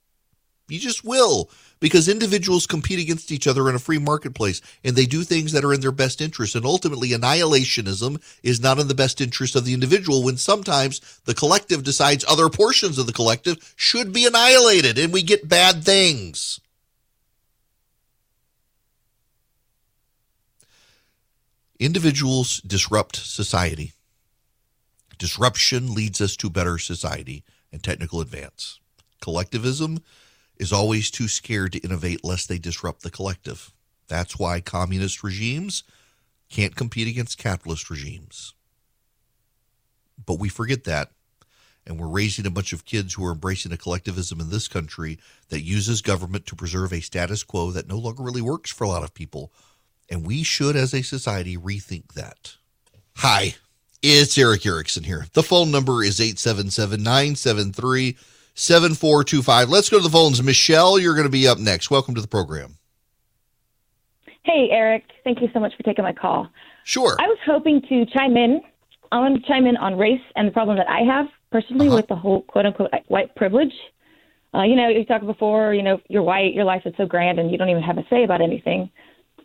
You 0.69 0.81
just 0.81 1.05
will, 1.05 1.49
because 1.81 2.09
individuals 2.09 2.67
compete 2.67 2.99
against 2.99 3.31
each 3.31 3.47
other 3.47 3.69
in 3.69 3.75
a 3.75 3.79
free 3.79 3.99
marketplace 3.99 4.61
and 4.83 4.97
they 4.97 5.07
do 5.07 5.23
things 5.23 5.53
that 5.53 5.65
are 5.65 5.75
in 5.75 5.81
their 5.81 5.93
best 5.93 6.21
interest. 6.21 6.55
And 6.55 6.65
ultimately, 6.65 7.11
annihilationism 7.11 8.23
is 8.43 8.61
not 8.61 8.79
in 8.79 8.89
the 8.89 8.95
best 8.95 9.21
interest 9.21 9.57
of 9.57 9.65
the 9.65 9.75
individual 9.75 10.23
when 10.23 10.37
sometimes 10.37 11.01
the 11.25 11.35
collective 11.35 11.85
decides 11.85 12.25
other 12.27 12.49
portions 12.49 12.99
of 12.99 13.07
the 13.07 13.13
collective 13.13 13.75
should 13.77 14.13
be 14.13 14.27
annihilated 14.27 14.99
and 14.99 15.13
we 15.13 15.23
get 15.23 15.49
bad 15.49 15.85
things. 15.85 16.61
Individuals 21.79 22.61
disrupt 22.61 23.17
society. 23.17 23.93
Disruption 25.19 25.95
leads 25.95 26.21
us 26.21 26.37
to 26.37 26.49
better 26.49 26.79
society 26.79 27.45
and 27.71 27.83
technical 27.83 28.21
advance. 28.21 28.81
Collectivism 29.21 30.03
is 30.59 30.73
always 30.73 31.11
too 31.11 31.29
scared 31.29 31.73
to 31.73 31.79
innovate 31.81 32.25
lest 32.25 32.49
they 32.49 32.59
disrupt 32.59 33.03
the 33.03 33.11
collective. 33.11 33.73
That's 34.09 34.39
why 34.39 34.61
communist 34.61 35.23
regimes 35.23 35.83
can't 36.49 36.77
compete 36.77 37.09
against 37.09 37.39
capitalist 37.39 37.91
regimes. 37.91 38.55
But 40.25 40.39
we 40.39 40.49
forget 40.49 40.85
that. 40.85 41.11
And 41.89 42.01
we're 42.01 42.09
raising 42.09 42.47
a 42.47 42.51
bunch 42.51 42.73
of 42.73 42.85
kids 42.85 43.15
who 43.15 43.25
are 43.25 43.33
embracing 43.33 43.71
a 43.73 43.77
collectivism 43.77 44.41
in 44.41 44.51
this 44.51 44.67
country 44.67 45.21
that 45.51 45.63
uses 45.63 46.03
government 46.03 46.47
to 46.47 46.57
preserve 46.57 46.93
a 46.93 47.01
status 47.01 47.45
quo 47.45 47.71
that 47.71 47.89
no 47.89 47.97
longer 47.97 48.25
really 48.25 48.43
works 48.43 48.73
for 48.73 48.85
a 48.85 48.89
lot 48.89 49.05
of 49.05 49.15
people 49.15 49.53
and 50.09 50.27
we 50.27 50.43
should, 50.43 50.77
as 50.77 50.95
a 50.95 51.03
society, 51.03 51.57
rethink 51.57 52.13
that. 52.15 52.57
Hi, 53.17 53.55
it's 54.03 54.37
Erick 54.39 54.67
Erickson 54.67 55.05
here. 55.05 55.27
The 55.33 55.43
phone 55.43 55.71
number 55.71 56.03
is 56.05 56.21
877 56.21 57.03
973 57.03 58.17
7425. 58.57 59.69
Let's 59.69 59.89
go 59.89 59.99
to 59.99 60.03
the 60.03 60.11
phones. 60.11 60.43
Michelle, 60.43 60.99
you're 60.99 61.15
going 61.15 61.27
to 61.27 61.31
be 61.31 61.47
up 61.47 61.59
next. 61.59 61.91
Welcome 61.91 62.15
to 62.15 62.21
the 62.21 62.29
program. 62.29 62.79
Hey, 64.45 64.69
Erick. 64.71 65.05
Thank 65.25 65.41
you 65.43 65.49
so 65.53 65.61
much 65.61 65.77
for 65.77 65.83
taking 65.83 66.05
my 66.05 66.13
call. 66.13 66.49
Sure. 66.85 67.17
I 67.19 67.27
was 67.27 67.39
hoping 67.45 67.83
to 67.89 68.07
chime 68.07 68.37
in. 68.37 68.61
I 69.13 69.19
want 69.19 69.41
to 69.41 69.47
chime 69.47 69.67
in 69.67 69.77
on 69.77 69.99
race 69.99 70.21
and 70.37 70.49
the 70.49 70.53
problem 70.53 70.77
that 70.79 70.89
I 70.89 71.01
have 71.01 71.27
personally 71.53 71.89
uh-huh. 71.89 71.97
with 71.97 72.09
the 72.09 72.17
whole 72.17 72.43
quote 72.43 72.67
unquote 72.67 72.91
white 73.09 73.35
privilege. 73.37 73.73
Uh, 74.55 74.63
you 74.63 74.75
know, 74.75 74.89
you 74.89 75.05
talked 75.05 75.27
before, 75.27 75.75
you 75.75 75.83
know, 75.83 76.01
you're 76.09 76.23
white, 76.23 76.55
your 76.55 76.65
life 76.65 76.83
is 76.87 76.95
so 76.97 77.05
grand, 77.05 77.39
and 77.39 77.51
you 77.51 77.59
don't 77.59 77.69
even 77.69 77.83
have 77.83 77.99
a 77.99 78.05
say 78.09 78.25
about 78.25 78.41
anything. 78.41 78.91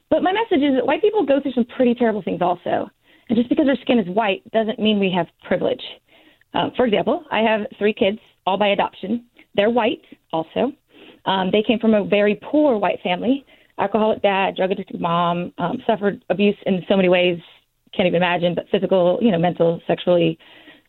But 0.09 0.23
my 0.23 0.31
message 0.31 0.63
is 0.63 0.75
that 0.75 0.85
white 0.85 1.01
people 1.01 1.25
go 1.25 1.41
through 1.41 1.53
some 1.53 1.65
pretty 1.65 1.95
terrible 1.95 2.21
things 2.21 2.41
also. 2.41 2.89
And 3.27 3.37
just 3.37 3.49
because 3.49 3.67
our 3.67 3.75
skin 3.81 3.99
is 3.99 4.07
white 4.07 4.49
doesn't 4.51 4.79
mean 4.79 4.99
we 4.99 5.11
have 5.15 5.27
privilege. 5.43 5.81
Um, 6.53 6.71
for 6.75 6.85
example, 6.85 7.23
I 7.31 7.39
have 7.39 7.61
three 7.77 7.93
kids, 7.93 8.19
all 8.45 8.57
by 8.57 8.69
adoption. 8.69 9.25
They're 9.55 9.69
white 9.69 10.03
also. 10.31 10.73
Um, 11.25 11.49
they 11.51 11.63
came 11.65 11.79
from 11.79 11.93
a 11.93 12.03
very 12.03 12.39
poor 12.41 12.77
white 12.77 12.99
family. 13.03 13.45
alcoholic 13.79 14.21
dad, 14.21 14.55
drug 14.55 14.71
addicted 14.71 15.01
mom, 15.01 15.53
um, 15.57 15.81
suffered 15.87 16.23
abuse 16.29 16.55
in 16.65 16.83
so 16.87 16.95
many 16.95 17.09
ways, 17.09 17.39
can't 17.95 18.07
even 18.07 18.17
imagine, 18.17 18.55
but 18.55 18.65
physical, 18.71 19.17
you 19.21 19.31
know, 19.31 19.39
mental, 19.39 19.81
sexually. 19.87 20.37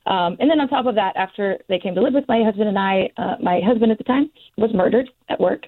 Um, 0.06 0.36
and 0.40 0.50
then 0.50 0.60
on 0.60 0.68
top 0.68 0.86
of 0.86 0.94
that, 0.96 1.16
after 1.16 1.58
they 1.68 1.78
came 1.78 1.94
to 1.94 2.02
live 2.02 2.14
with 2.14 2.24
my 2.28 2.42
husband 2.44 2.68
and 2.68 2.78
I, 2.78 3.08
uh, 3.16 3.36
my 3.40 3.60
husband 3.64 3.92
at 3.92 3.98
the 3.98 4.04
time 4.04 4.30
was 4.56 4.70
murdered 4.74 5.08
at 5.28 5.40
work. 5.40 5.62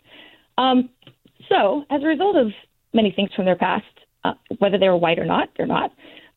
Um, 0.58 0.90
so 1.48 1.84
as 1.90 2.02
a 2.02 2.06
result 2.06 2.36
of 2.36 2.48
many 2.92 3.10
things 3.10 3.30
from 3.34 3.44
their 3.44 3.56
past, 3.56 3.84
uh, 4.24 4.34
whether 4.58 4.78
they 4.78 4.88
were 4.88 4.96
white 4.96 5.18
or 5.18 5.24
not, 5.24 5.48
they're 5.56 5.66
not. 5.66 5.92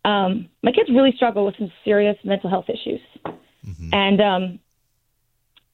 Um, 0.05 0.49
my 0.63 0.71
kids 0.71 0.89
really 0.89 1.13
struggle 1.15 1.45
with 1.45 1.55
some 1.57 1.71
serious 1.83 2.17
mental 2.23 2.49
health 2.49 2.65
issues, 2.69 3.01
mm-hmm. 3.25 3.93
and 3.93 4.21
um, 4.21 4.59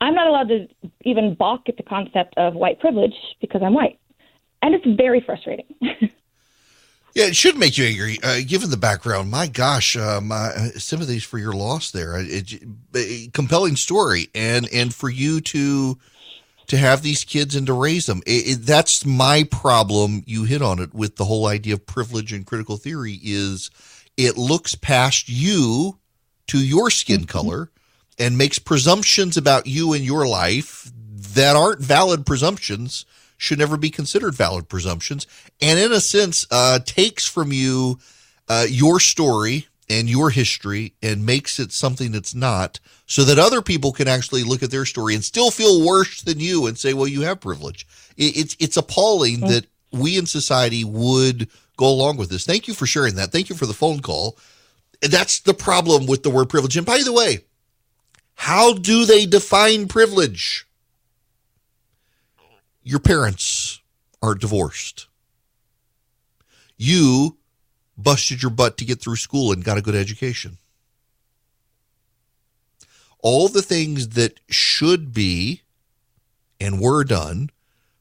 I'm 0.04 0.16
not 0.16 0.28
allowed 0.28 0.50
to 0.50 0.68
even 1.06 1.34
balk 1.34 1.70
at 1.70 1.78
the 1.78 1.84
concept 1.84 2.34
of 2.38 2.56
white 2.56 2.80
privilege 2.80 3.16
because 3.40 3.62
I'm 3.64 3.74
white, 3.74 4.00
and 4.62 4.76
it's 4.76 4.86
very 4.86 5.22
frustrating. 5.22 5.66
Yeah, 7.16 7.26
it 7.26 7.36
should 7.36 7.60
make 7.60 7.78
you 7.78 7.86
angry, 7.86 8.18
uh, 8.24 8.40
given 8.44 8.72
the 8.72 8.78
background. 8.78 9.30
My 9.30 9.46
gosh, 9.46 9.96
uh, 9.96 10.20
my 10.20 10.48
uh, 10.48 10.70
sympathies 10.80 11.24
for 11.24 11.38
your 11.38 11.54
loss 11.54 11.92
there. 11.92 12.18
It, 12.18 12.60
it, 12.96 13.34
compelling 13.34 13.76
story, 13.76 14.30
and 14.34 14.68
and 14.74 14.92
for 14.92 15.12
you 15.12 15.40
to 15.42 16.00
to 16.66 16.78
have 16.78 17.04
these 17.04 17.24
kids 17.24 17.56
and 17.56 17.68
to 17.68 17.74
raise 17.74 18.08
them. 18.08 18.24
It, 18.26 18.66
that's 18.66 19.06
my 19.06 19.44
problem. 19.44 20.24
You 20.26 20.46
hit 20.46 20.64
on 20.64 20.80
it 20.80 20.96
with 20.96 21.18
the 21.18 21.26
whole 21.26 21.46
idea 21.46 21.76
of 21.76 21.86
privilege 21.86 22.34
and 22.34 22.48
critical 22.48 22.78
theory. 22.78 23.20
Is 23.22 23.70
it 24.18 24.36
looks 24.36 24.74
past 24.74 25.30
you 25.30 26.00
to 26.48 26.58
your 26.66 26.90
skin 26.90 27.22
mm-hmm. 27.22 27.26
color 27.26 27.70
and 28.20 28.38
makes 28.38 28.60
presumptions 28.60 29.38
about 29.38 29.68
you 29.68 29.94
and 29.94 30.04
your 30.04 30.28
life 30.28 30.92
that 31.34 31.56
aren't 31.56 31.82
valid 31.82 32.26
presumptions 32.26 33.06
should 33.38 33.60
never 33.60 33.76
be 33.76 33.90
considered 33.90 34.34
valid 34.34 34.70
presumptions, 34.70 35.28
and 35.62 35.80
in 35.80 35.92
a 35.92 36.00
sense, 36.00 36.46
uh, 36.52 36.80
takes 36.80 37.28
from 37.28 37.52
you 37.52 38.00
uh, 38.48 38.66
your 38.70 39.00
story 39.00 39.68
and 39.90 40.10
your 40.10 40.30
history 40.30 40.94
and 41.02 41.26
makes 41.26 41.60
it 41.60 41.72
something 41.72 42.12
that's 42.12 42.34
not, 42.34 42.80
so 43.06 43.24
that 43.26 43.38
other 43.38 43.62
people 43.62 43.92
can 43.92 44.08
actually 44.08 44.44
look 44.44 44.64
at 44.64 44.72
their 44.72 44.86
story 44.86 45.14
and 45.14 45.24
still 45.24 45.52
feel 45.52 45.86
worse 45.86 46.22
than 46.22 46.40
you 46.40 46.68
and 46.68 46.78
say, 46.78 46.94
"Well, 46.94 47.08
you 47.08 47.22
have 47.22 47.42
privilege." 47.42 47.86
It, 48.16 48.38
it's 48.38 48.56
it's 48.60 48.78
appalling 48.78 49.38
mm-hmm. 49.38 49.48
that 49.48 49.66
we 49.92 50.18
in 50.18 50.26
society 50.26 50.84
would 50.84 51.50
go 51.76 51.88
along 51.88 52.18
with 52.18 52.30
this. 52.30 52.46
Thank 52.46 52.68
you 52.68 52.74
for 52.74 52.86
sharing 52.86 53.16
that. 53.16 53.32
Thank 53.32 53.50
you 53.50 53.56
for 53.56 53.66
the 53.66 53.74
phone 53.74 54.00
call. 54.00 54.38
That's 55.02 55.42
the 55.42 55.54
problem 55.54 56.06
with 56.06 56.24
the 56.24 56.30
word 56.30 56.50
privilege. 56.50 56.78
And 56.78 56.86
by 56.86 57.02
the 57.04 57.14
way, 57.14 57.40
how 58.36 58.74
do 58.74 59.06
they 59.06 59.26
define 59.26 59.88
privilege? 59.88 60.68
your 62.84 63.00
parents 63.00 63.82
are 64.22 64.36
divorced. 64.36 65.08
You 66.78 67.38
busted 67.98 68.42
your 68.42 68.52
butt 68.52 68.78
to 68.78 68.86
get 68.86 69.02
through 69.02 69.16
school 69.16 69.52
and 69.52 69.64
got 69.64 69.78
a 69.78 69.82
good 69.82 69.96
education. 69.96 70.58
All 73.20 73.48
the 73.48 73.62
things 73.62 74.10
that 74.10 74.40
should 74.50 75.14
be 75.14 75.62
and 76.60 76.82
were 76.82 77.04
done 77.06 77.50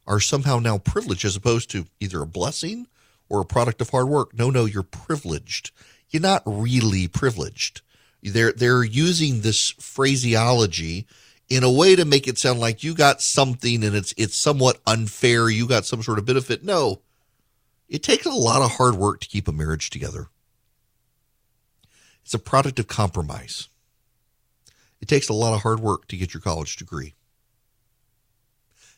are 0.06 0.18
somehow 0.18 0.58
now 0.58 0.78
privileged 0.78 1.24
as 1.24 1.36
opposed 1.36 1.70
to 1.70 1.86
either 2.00 2.22
a 2.22 2.26
blessing 2.26 2.88
or 3.28 3.40
a 3.40 3.46
product 3.46 3.80
of 3.80 3.90
hard 3.90 4.08
work. 4.08 4.34
No, 4.34 4.50
no, 4.50 4.64
you're 4.64 4.82
privileged. 4.82 5.70
You're 6.10 6.22
not 6.22 6.42
really 6.44 7.06
privileged. 7.06 7.82
They're 8.22 8.52
they're 8.52 8.84
using 8.84 9.40
this 9.40 9.70
phraseology 9.78 11.06
in 11.48 11.64
a 11.64 11.70
way 11.70 11.96
to 11.96 12.04
make 12.04 12.28
it 12.28 12.38
sound 12.38 12.60
like 12.60 12.84
you 12.84 12.94
got 12.94 13.20
something 13.20 13.82
and 13.84 13.96
it's 13.96 14.14
it's 14.16 14.36
somewhat 14.36 14.80
unfair, 14.86 15.50
you 15.50 15.66
got 15.66 15.84
some 15.84 16.02
sort 16.02 16.18
of 16.18 16.24
benefit. 16.24 16.62
No. 16.64 17.02
It 17.88 18.02
takes 18.02 18.24
a 18.24 18.30
lot 18.30 18.62
of 18.62 18.72
hard 18.72 18.94
work 18.94 19.20
to 19.20 19.28
keep 19.28 19.48
a 19.48 19.52
marriage 19.52 19.90
together. 19.90 20.28
It's 22.24 22.32
a 22.32 22.38
product 22.38 22.78
of 22.78 22.86
compromise. 22.86 23.68
It 25.00 25.08
takes 25.08 25.28
a 25.28 25.34
lot 25.34 25.52
of 25.52 25.62
hard 25.62 25.80
work 25.80 26.06
to 26.08 26.16
get 26.16 26.32
your 26.32 26.40
college 26.40 26.76
degree. 26.76 27.14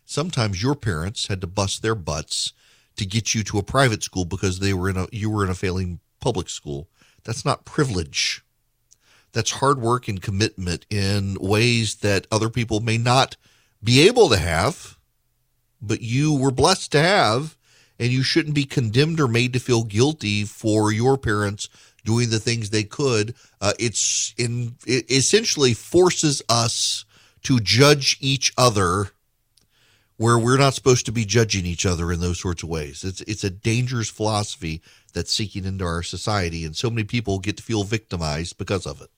Sometimes 0.05 0.63
your 0.63 0.75
parents 0.75 1.29
had 1.29 1.41
to 1.41 1.47
bust 1.47 1.83
their 1.83 1.95
butts 1.95 2.53
to 2.97 3.07
get 3.07 3.35
you 3.35 3.43
to 3.45 3.59
a 3.59 3.63
private 3.63 4.03
school 4.03 4.27
because 4.27 4.59
they 4.59 4.75
were 4.75 4.91
in 4.91 4.99
a 4.99 5.09
you 5.11 5.31
were 5.31 5.45
in 5.45 5.51
a 5.51 5.55
failing 5.55 6.01
public 6.21 6.51
school. 6.51 6.89
That's 7.25 7.45
not 7.45 7.65
privilege 7.65 8.44
that's 9.35 9.51
hard 9.51 9.81
work 9.81 10.09
and 10.09 10.23
commitment 10.23 10.87
in 10.89 11.37
ways 11.41 11.97
that 11.97 12.27
other 12.31 12.49
people 12.49 12.81
may 12.81 12.97
not 12.97 13.37
be 13.83 14.07
able 14.07 14.31
to 14.31 14.39
have, 14.39 14.97
but 15.83 16.01
you 16.01 16.35
were 16.35 16.51
blessed 16.51 16.93
to 16.93 17.03
have, 17.03 17.57
and 17.99 18.11
you 18.11 18.23
shouldn't 18.23 18.55
be 18.55 18.65
condemned 18.65 19.21
or 19.21 19.29
made 19.29 19.53
to 19.53 19.61
feel 19.61 19.85
guilty 19.85 20.45
for 20.45 20.91
your 20.91 21.19
parents 21.19 21.69
doing 22.05 22.31
the 22.31 22.39
things 22.39 22.71
they 22.71 22.85
could. 22.85 23.35
Uh, 23.61 23.73
it's 23.79 24.35
in 24.39 24.77
it 24.87 25.11
essentially 25.11 25.75
forces 25.75 26.43
us 26.49 27.05
to 27.43 27.61
judge 27.61 28.17
each 28.21 28.53
other 28.57 29.11
where 30.17 30.39
we're 30.39 30.59
not 30.59 30.75
supposed 30.75 31.07
to 31.07 31.13
be 31.13 31.25
judging 31.25 31.67
each 31.67 31.85
other 31.85 32.13
in 32.13 32.21
those 32.21 32.41
sorts 32.41 32.63
of 32.63 32.69
ways. 32.69 33.05
It's 33.05 33.21
it's 33.23 33.45
a 33.45 33.51
dangerous 33.51 34.09
philosophy 34.09 34.81
that's 35.13 35.33
seeking 35.33 35.65
into 35.65 35.85
our 35.85 36.03
society, 36.03 36.65
and 36.65 36.77
so 36.77 36.91
many 36.91 37.05
people 37.05 37.39
get 37.39 37.57
to 37.57 37.63
feel 37.63 37.85
victimized 37.85 38.59
because 38.59 38.87
of 38.87 39.01
it. 39.01 39.11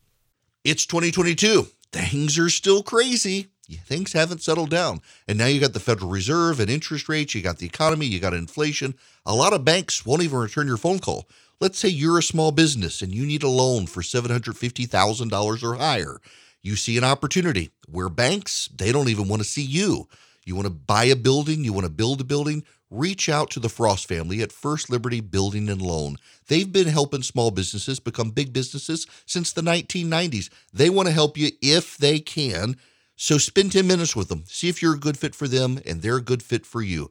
It's 0.66 0.84
2022. 0.84 1.68
Things 1.92 2.36
are 2.40 2.50
still 2.50 2.82
crazy. 2.82 3.50
Things 3.84 4.14
haven't 4.14 4.42
settled 4.42 4.68
down. 4.68 5.00
And 5.28 5.38
now 5.38 5.46
you 5.46 5.60
got 5.60 5.74
the 5.74 5.78
Federal 5.78 6.10
Reserve 6.10 6.58
and 6.58 6.68
interest 6.68 7.08
rates, 7.08 7.36
you 7.36 7.40
got 7.40 7.58
the 7.58 7.66
economy, 7.66 8.06
you 8.06 8.18
got 8.18 8.34
inflation. 8.34 8.96
A 9.24 9.32
lot 9.32 9.52
of 9.52 9.64
banks 9.64 10.04
won't 10.04 10.24
even 10.24 10.40
return 10.40 10.66
your 10.66 10.76
phone 10.76 10.98
call. 10.98 11.28
Let's 11.60 11.78
say 11.78 11.88
you're 11.88 12.18
a 12.18 12.22
small 12.22 12.50
business 12.50 13.00
and 13.00 13.14
you 13.14 13.24
need 13.24 13.44
a 13.44 13.48
loan 13.48 13.86
for 13.86 14.00
$750,000 14.00 15.62
or 15.62 15.74
higher. 15.76 16.20
You 16.62 16.74
see 16.74 16.98
an 16.98 17.04
opportunity 17.04 17.70
where 17.88 18.08
banks, 18.08 18.68
they 18.74 18.90
don't 18.90 19.08
even 19.08 19.28
want 19.28 19.42
to 19.42 19.48
see 19.48 19.62
you. 19.62 20.08
You 20.44 20.56
want 20.56 20.66
to 20.66 20.74
buy 20.74 21.04
a 21.04 21.14
building, 21.14 21.62
you 21.62 21.72
want 21.72 21.86
to 21.86 21.92
build 21.92 22.20
a 22.20 22.24
building, 22.24 22.64
reach 22.90 23.28
out 23.28 23.50
to 23.50 23.60
the 23.60 23.68
Frost 23.68 24.06
family 24.06 24.42
at 24.42 24.52
First 24.52 24.90
Liberty 24.90 25.20
Building 25.20 25.68
and 25.68 25.82
Loan. 25.82 26.16
They've 26.48 26.70
been 26.70 26.88
helping 26.88 27.22
small 27.22 27.50
businesses 27.50 28.00
become 28.00 28.30
big 28.30 28.52
businesses 28.52 29.06
since 29.26 29.52
the 29.52 29.62
1990s. 29.62 30.50
They 30.72 30.90
want 30.90 31.08
to 31.08 31.14
help 31.14 31.36
you 31.36 31.50
if 31.60 31.96
they 31.96 32.18
can. 32.18 32.76
So 33.16 33.38
spend 33.38 33.72
10 33.72 33.86
minutes 33.86 34.14
with 34.14 34.28
them. 34.28 34.44
See 34.46 34.68
if 34.68 34.82
you're 34.82 34.94
a 34.94 34.98
good 34.98 35.16
fit 35.16 35.34
for 35.34 35.48
them 35.48 35.80
and 35.86 36.02
they're 36.02 36.16
a 36.16 36.22
good 36.22 36.42
fit 36.42 36.66
for 36.66 36.82
you. 36.82 37.10